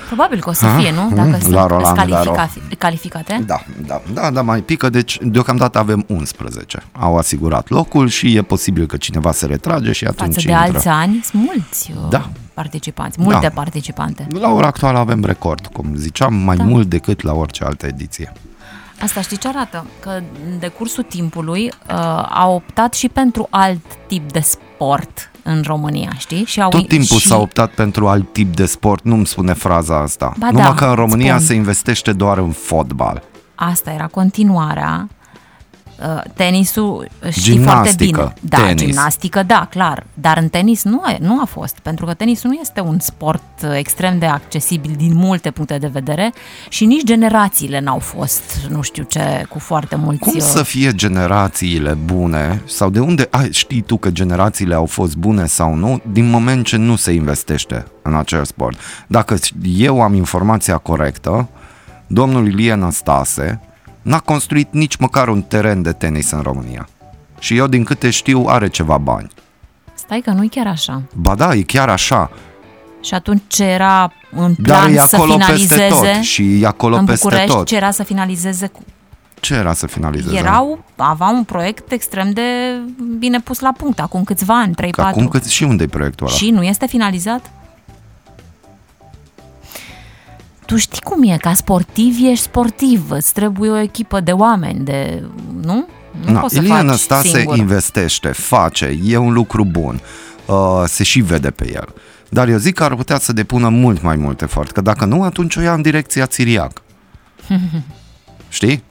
[0.05, 1.15] Probabil că o să fie, nu?
[1.15, 3.43] Dacă la sunt Roland califica- calificate.
[3.45, 6.83] Da, da, da, da, mai pică, deci deocamdată avem 11.
[6.91, 10.71] Au asigurat locul și e posibil că cineva se retrage și atunci Față de intră.
[10.73, 12.29] alți ani, sunt mulți uh, Da.
[12.53, 13.49] participanți, multe Da.
[13.53, 14.27] participante.
[14.39, 16.63] La ora actuală avem record, cum ziceam, mai Da.
[16.63, 18.33] mult decât la orice altă ediție.
[19.01, 19.85] Asta știi ce arată?
[19.99, 20.09] Că
[20.45, 21.95] în decursul timpului uh,
[22.29, 26.43] a optat și pentru alt tip de sport în România, știi?
[26.45, 27.27] Și au Tot timpul și...
[27.27, 30.33] s-a optat pentru alt tip de sport, nu-mi spune fraza asta.
[30.37, 31.45] Ba Numai da, că în România spun.
[31.45, 33.23] se investește doar în fotbal.
[33.55, 35.07] Asta era continuarea.
[35.99, 38.33] Uh, Tenisul știi Gimnastică, foarte bine.
[38.39, 38.81] Da, tenis.
[38.81, 40.05] gimnastică, da, clar.
[40.13, 43.41] Dar în tenis nu a, nu a fost, pentru că tenisul nu este un sport
[43.63, 46.33] uh, extrem de accesibil din multe puncte de vedere
[46.69, 50.19] și nici generațiile n-au fost, nu știu ce, cu foarte mulți...
[50.19, 54.85] Cum uh, să fie generațiile bune sau de unde ai, știi tu că generațiile au
[54.85, 58.79] fost bune sau nu din moment ce nu se investește în acel sport?
[59.07, 61.49] Dacă eu am informația corectă,
[62.07, 63.59] domnul Ilie Năstase
[64.05, 66.87] n-a construit nici măcar un teren de tenis în România.
[67.39, 69.27] Și eu, din câte știu, are ceva bani.
[69.93, 71.01] Stai că nu-i chiar așa.
[71.13, 72.31] Ba da, e chiar așa,
[73.01, 76.65] Și atunci ce era în dar plan e să acolo finalizeze peste tot și e
[76.65, 77.65] acolo în peste București, tot.
[77.65, 78.83] ce era să finalizeze cu...
[79.39, 80.37] Ce era să finalizeze?
[80.37, 82.41] Erau, aveau un proiect extrem de
[83.17, 84.89] bine pus la punct, acum câțiva ani, 3-4.
[84.89, 86.35] Că acum cât, și unde e proiectul ăla?
[86.35, 87.51] Și nu este finalizat?
[90.65, 95.23] Tu știi cum e, ca sportiv ești sportiv, îți trebuie o echipă de oameni, de...
[95.61, 95.87] nu?
[96.25, 97.57] Nu Na, poți să Ilie faci Năstase singur.
[97.57, 100.01] investește, face, e un lucru bun,
[100.45, 101.93] uh, se și vede pe el.
[102.29, 105.23] Dar eu zic că ar putea să depună mult mai mult efort, că dacă nu,
[105.23, 106.81] atunci o ia în direcția țiriac.
[108.49, 108.83] Știi?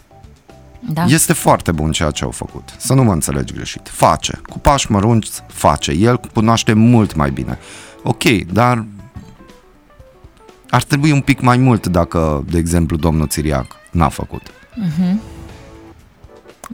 [0.92, 1.04] da?
[1.04, 2.68] Este foarte bun ceea ce au făcut.
[2.76, 3.88] Să nu mă înțelegi greșit.
[3.88, 4.40] Face.
[4.48, 5.92] Cu pași mărunți, face.
[5.92, 7.58] El cunoaște mult mai bine.
[8.02, 8.22] Ok,
[8.52, 8.84] dar
[10.70, 14.42] ar trebui un pic mai mult dacă, de exemplu, domnul Țiriac n-a făcut.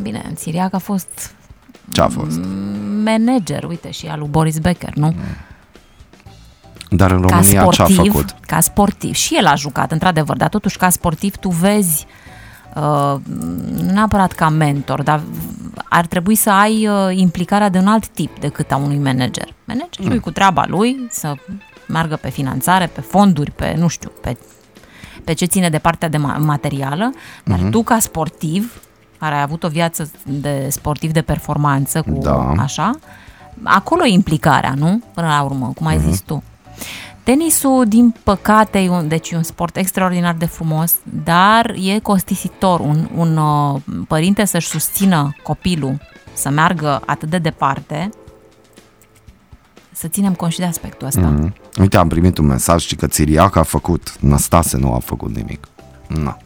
[0.03, 1.35] Bine, în Siriac a fost
[1.93, 2.41] Ce a fost?
[3.05, 5.15] manager, uite, și al lui Boris Becker, nu?
[6.91, 8.35] Dar în ca România ce a sportiv, făcut?
[8.47, 9.15] ca sportiv.
[9.15, 12.07] Și el a jucat, într-adevăr, dar totuși ca sportiv tu vezi
[12.75, 15.21] uh, nu neapărat ca mentor, dar
[15.89, 19.55] ar trebui să ai uh, implicarea de un alt tip decât a unui manager.
[19.65, 20.19] Managerul mm.
[20.19, 21.35] cu treaba lui să
[21.91, 24.37] meargă pe finanțare, pe fonduri, pe, nu știu, pe,
[25.25, 27.13] pe ce ține de partea de ma- materială,
[27.45, 27.71] dar Mhm.
[27.71, 28.81] tu ca sportiv,
[29.19, 32.53] care ai avut o viață de sportiv de performanță cu Da.
[32.59, 32.91] așa,
[33.63, 35.01] acolo e implicarea, nu?
[35.15, 36.11] Până la urmă, cum ai Mhm.
[36.11, 36.43] zis tu.
[37.23, 42.81] Tenisul, din păcate, e un, deci e un sport extraordinar de frumos, dar e costisitor.
[42.81, 46.01] Un, un uh, părinte să-și susțină copilul
[46.33, 48.11] să meargă atât de departe,
[49.93, 51.21] să ținem cont și de aspectul ăsta.
[51.21, 51.35] Mm.
[51.41, 51.55] Mm.
[51.81, 55.69] Uite, am primit un mesaj și că Țiriac a făcut, Năstase nu a făcut nimic.
[56.07, 56.37] Na.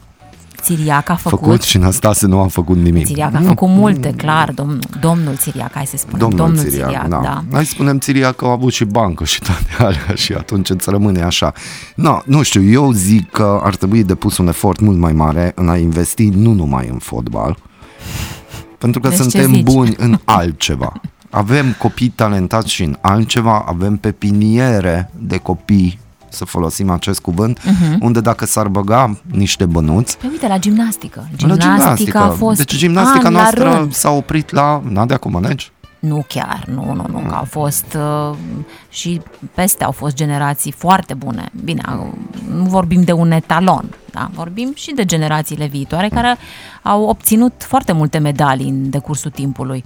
[0.61, 3.07] Țiriac a făcut, făcut și Năstase nu a făcut nimic.
[3.07, 7.09] Țiriac a făcut multe, clar, domn, domnul Țiriac, hai să spunem, Domnul, domnul Țiriac, Țiriac,
[7.09, 7.21] da.
[7.23, 7.45] da.
[7.53, 10.91] Hai să spunem Țiriac că au avut și bancă și toate alea și atunci îți
[10.91, 11.53] rămâne așa.
[11.97, 15.69] No, nu știu, eu zic că ar trebui depus un efort mult mai mare în
[15.69, 17.57] a investi nu numai în fotbal,
[18.79, 19.63] pentru că Deci ce suntem zici?
[19.63, 20.93] buni în altceva.
[21.35, 27.99] Avem copii talentați și în altceva, avem pepiniere de copii să folosim acest cuvânt, Mhm.
[28.05, 31.29] unde dacă s-ar băga niște bănuți, Păi uite, la gimnastică.
[31.31, 32.19] la Gimnastica, gimnastică.
[32.19, 33.93] a fost deci gimnastica an la noastră rând.
[33.95, 35.73] s-a oprit la Nadia Comăneci.
[35.99, 37.97] Nu chiar, nu, nu, nu, că au fost
[38.31, 38.37] uh,
[38.89, 39.21] și
[39.55, 41.49] peste au fost generații foarte bune.
[41.65, 42.19] Bine, au-
[42.55, 44.31] nu vorbim de un etalon, da?
[44.35, 46.37] vorbim și de generațiile viitoare care
[46.83, 49.85] au obținut foarte multe medalii în decursul timpului.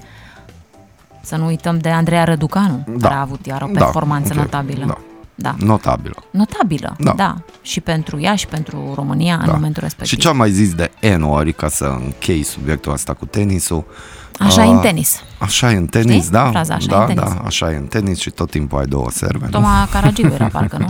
[1.22, 3.08] Să nu uităm de Andreea Răducanu, Da.
[3.08, 4.84] care a avut iar o Da, performanță ok, notabilă.
[4.86, 4.96] da.
[5.34, 5.54] da.
[5.66, 6.14] Notabilă.
[6.30, 7.12] Notabilă, Da.
[7.12, 7.14] da.
[7.16, 7.36] da.
[7.62, 10.06] Și pentru ea și pentru România în momentul respectiv.
[10.18, 13.84] Și ce am mai zis de N ori, ca să închei subiectul ăsta cu tenisul.
[14.38, 15.22] Așa e uh, în tenis.
[15.38, 16.30] Așa e în tenis, Știi?
[16.30, 16.48] da?
[16.50, 17.22] Fraza, așa e da, în tenis.
[17.34, 19.44] da, așa e în tenis și tot timpul ai două serve.
[19.44, 19.50] nu?
[19.50, 20.86] Toma Caragiu era parcă, nu?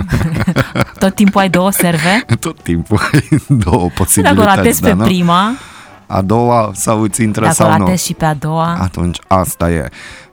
[0.98, 2.24] Tot timpul ai două serve.
[2.40, 5.04] Tot timpul ai două Dacă o posibilități, ratezi da, pe nu?
[5.04, 5.50] prima,
[6.10, 7.84] A doua sau îți intră dacă o sau nu.
[7.84, 9.88] ratezi și pe a doua, Atunci asta e.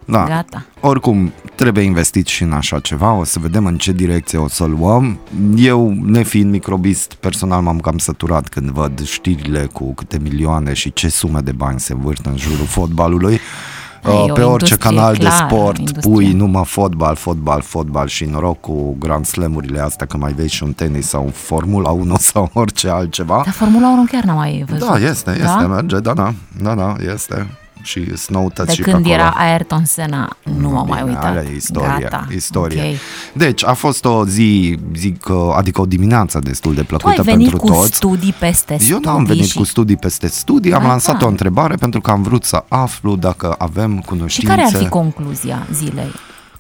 [0.06, 0.26] Da.
[0.28, 0.66] Gata.
[0.80, 4.66] Oricum, trebuie investit și în așa ceva, o să vedem în ce direcție o să
[4.66, 5.20] luăm.
[5.56, 11.10] Eu, nefiind microbist, personal m-am cam săturat când văd știrile cu câte milioane și ce
[11.10, 13.40] sume de bani se învârt în jurul fotbalului.
[14.08, 16.14] E Uh, o Pe orice industrie, canal de clar, sport industrie.
[16.14, 20.64] pui numai fotbal, fotbal, fotbal și noroc cu Grand Slam-urile astea că mai vezi și
[20.64, 23.42] un tenis sau un Formula 1 sau orice altceva.
[23.44, 24.88] dar Formula 1 chiar n-am mai văzut.
[24.88, 25.68] Da, este, este, Da?
[25.68, 27.48] merge, da, da, da, da, este.
[27.86, 29.14] Și snowtăți De și când pe acolo.
[29.14, 31.26] era Ayrton Senna, nu m-am mai Bine, uitat.
[31.30, 32.82] alea e istorie, Gata, istorie.
[32.82, 32.96] ok.
[33.34, 37.22] Deci, a fost o zi, zic, uh, adică o dimineață destul de Tu ai plăcută
[37.24, 37.96] venit pentru cu toți.
[37.96, 39.58] studii peste studii Eu nu am venit și...
[39.58, 40.88] cu studii peste studii, am Aha.
[40.90, 44.56] lansat o întrebare pentru că am vrut să aflu dacă avem Și cunoștințe.
[44.56, 46.12] care ar fi concluzia zilei?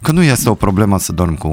[0.02, 1.48] Că nu este o problemă să dormi cu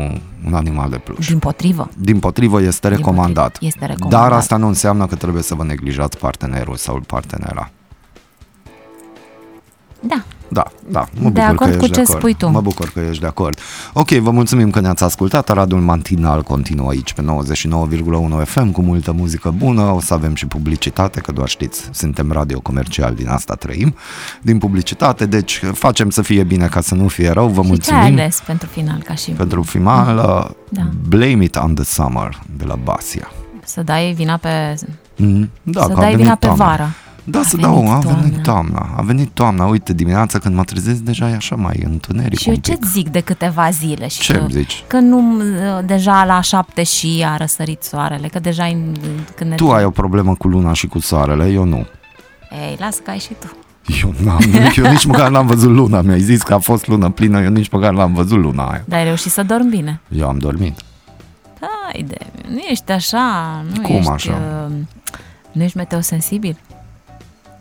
[0.46, 1.26] un animal de pluș.
[1.28, 1.88] Din potrivă.
[1.96, 3.50] Din potrivă, este Din recomandat.
[3.52, 4.20] potrivă, este recomandat.
[4.20, 7.70] Dar asta nu înseamnă că trebuie să vă neglijați partenerul sau partenera.
[10.08, 10.22] Da.
[10.48, 12.18] Da, da, mă De bucur acord că cu ești ce de acord.
[12.18, 12.48] spui tu.
[12.48, 13.58] Mă bucur că ești de acord.
[13.92, 15.50] Ok, vă mulțumim că ne-ați ascultat.
[15.50, 19.82] Aradul Matinal continuă aici pe 99,1 FM cu multă muzică bună.
[19.82, 23.94] O să avem și publicitate, că doar știți, suntem radio comercial, din asta trăim.
[24.42, 27.48] Din publicitate, deci facem să fie bine ca să nu fie rău.
[27.48, 30.14] Vă Și ce ai mulțumim ales pentru final, ca și pentru final.
[30.68, 30.88] Da.
[31.08, 33.30] Blame it on the summer de la Basia.
[33.64, 34.74] să dai vina pe...
[35.16, 36.64] Mm, da, să că a dai venit vina pe toamna.
[36.64, 36.90] vară.
[37.24, 38.42] Da, A să venit dau, a venit toamna.
[38.42, 38.94] toamna.
[38.96, 39.64] A venit toamna.
[39.66, 42.84] Uite, dimineața când mă trezesc, deja e așa mai întuneric Și eu un ce pic.
[42.84, 44.08] zic de câteva zile?
[44.08, 44.84] Și Ce că, îmi zici?
[44.86, 45.32] Că nu,
[45.84, 48.64] deja la șapte și a răsărit soarele, că deja
[49.36, 49.54] când ne...
[49.56, 51.86] Tu ai o problemă cu luna și cu soarele, eu nu.
[52.50, 53.56] Ei, las că ai și tu.
[54.04, 54.40] Eu, n-am,
[54.76, 56.00] eu nici măcar n-am văzut luna.
[56.00, 58.82] Mi-ai zis că a fost lună plină, eu nici măcar n-am văzut luna aia.
[58.86, 60.00] Dar ai reușit să dormi bine.
[60.08, 60.80] Eu am dormit.
[61.60, 62.16] Hai de,
[62.48, 63.24] nu ești așa,
[63.74, 64.10] nu Cum ești...
[64.10, 64.38] așa?
[64.66, 64.72] Uh,
[65.52, 66.56] nu ești meteosensibil?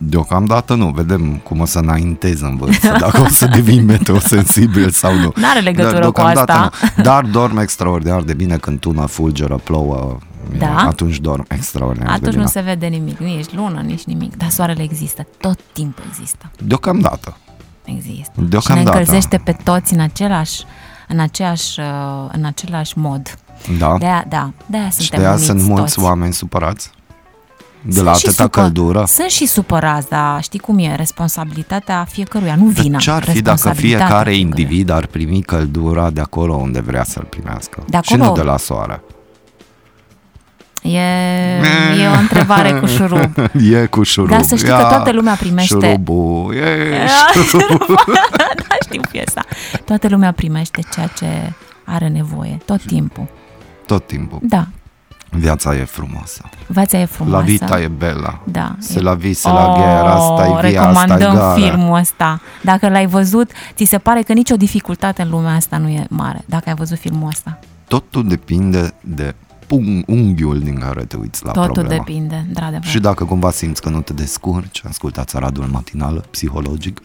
[0.04, 5.16] Deocamdată nu, vedem cum o să înaintez în vârstă, dacă o să devin meteosensibil sau
[5.16, 5.34] nu.
[5.36, 6.92] N-are legătură Dar cu deocamdată asta.
[6.96, 7.04] Nu.
[7.04, 10.18] Dar dorm extraordinar de bine când tună, fulgeră, plouă.
[10.58, 10.76] Da?
[10.76, 12.42] Atunci dorm extraordinar de Atunci bine.
[12.42, 14.38] nu se vede nimic, nu ești lună, nici nimic.
[14.38, 16.52] Dar soarele există, tot timpul există.
[16.64, 17.38] Deocamdată.
[17.84, 18.32] Există.
[18.36, 18.70] Deocamdată.
[18.70, 20.64] Și ne încălzește pe toți în același,
[21.08, 21.86] în aceeași, uh,
[22.32, 23.36] în același mod.
[23.78, 23.96] Da.
[23.98, 26.06] De-aia, da, de-aia și suntem de aia uniți sunt mulți toți.
[26.08, 26.92] oameni supărați.
[27.84, 29.04] De Sunt la și atâta supăr- căldură.
[29.08, 32.92] Sunt și supărați, dar știi cum e, responsabilitatea fiecăruia, nu vina.
[32.92, 34.64] Dar ce ar fi dacă responsabilitatea fiecare fiecăruia.
[34.66, 37.84] individ ar primi căldura de acolo unde vrea să-l primească?
[37.88, 39.02] De Și acolo- nu de la soare.
[40.82, 41.00] E,
[42.02, 43.32] e o întrebare cu șurub.
[43.74, 44.30] E cu șurub.
[44.30, 48.04] Dar să știi că Ia, toată lumea primește- Șurubul, e Ia, șurubul.
[48.38, 49.42] da, știu piesa.
[49.86, 51.54] Toată lumea primește ceea ce
[51.86, 53.28] are nevoie, tot timpul.
[53.86, 54.40] Tot timpul.
[54.42, 54.68] Da,
[55.34, 56.50] Viața e frumoasă.
[56.68, 57.38] viața e frumoasă.
[57.38, 58.40] La vita e bella.
[58.44, 58.76] Da.
[58.80, 61.54] Se la vi, se la ghera, asta e via, asta e recomandăm gara.
[61.54, 62.42] filmul ăsta.
[62.62, 66.42] Dacă l-ai văzut, ți se pare că nicio dificultate în lumea asta nu e mare.
[66.46, 67.60] Dacă ai văzut filmul ăsta.
[67.88, 69.36] Totul depinde de
[69.76, 72.04] pung- unghiul din care te uiți la Totul problema.
[72.04, 72.84] depinde, într-adevăr.
[72.86, 77.02] Și dacă cumva simți că nu te descurci, ascultați Aradul Matinal, psihologic.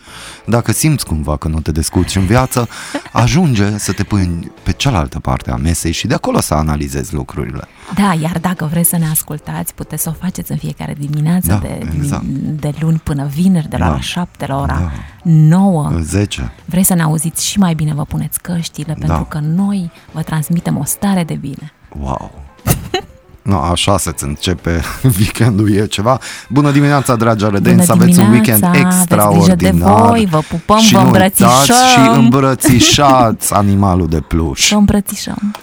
[0.46, 2.68] Dacă simți cumva că nu te descurci în viață,
[3.12, 7.14] ajunge să te pui în- pe cealaltă parte a mesei și de acolo să analizezi
[7.14, 7.60] lucrurile.
[7.94, 11.56] Da, iar dacă vreți să ne ascultați, puteți să o faceți în fiecare dimineață, Da,
[11.58, 12.24] de, exact.
[12.60, 13.90] de luni până vineri, de la Da.
[13.90, 14.90] ora 7 la ora Da.
[15.30, 15.90] 9.
[16.02, 16.52] 10.
[16.64, 19.06] Vreți să ne auziți și mai bine, vă puneți căștile, Da.
[19.06, 21.72] pentru că noi vă transmitem o stare de bine.
[22.00, 22.30] Wow!
[23.42, 24.80] No, așa se începe
[25.18, 26.18] weekendul, e ceva.
[26.48, 29.56] Bună dimineața, dragi arădenți, Bună să aveți un weekend dimineața, aveți extraordinar.
[29.56, 31.86] grijă de voi, vă pupăm, și vă nu uitați îmbrățișăm.
[32.04, 34.66] și îmbrățișați animalul de pluș.
[34.68, 35.54] Să îmbrățișăm.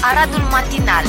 [0.00, 1.04] Aradul matinal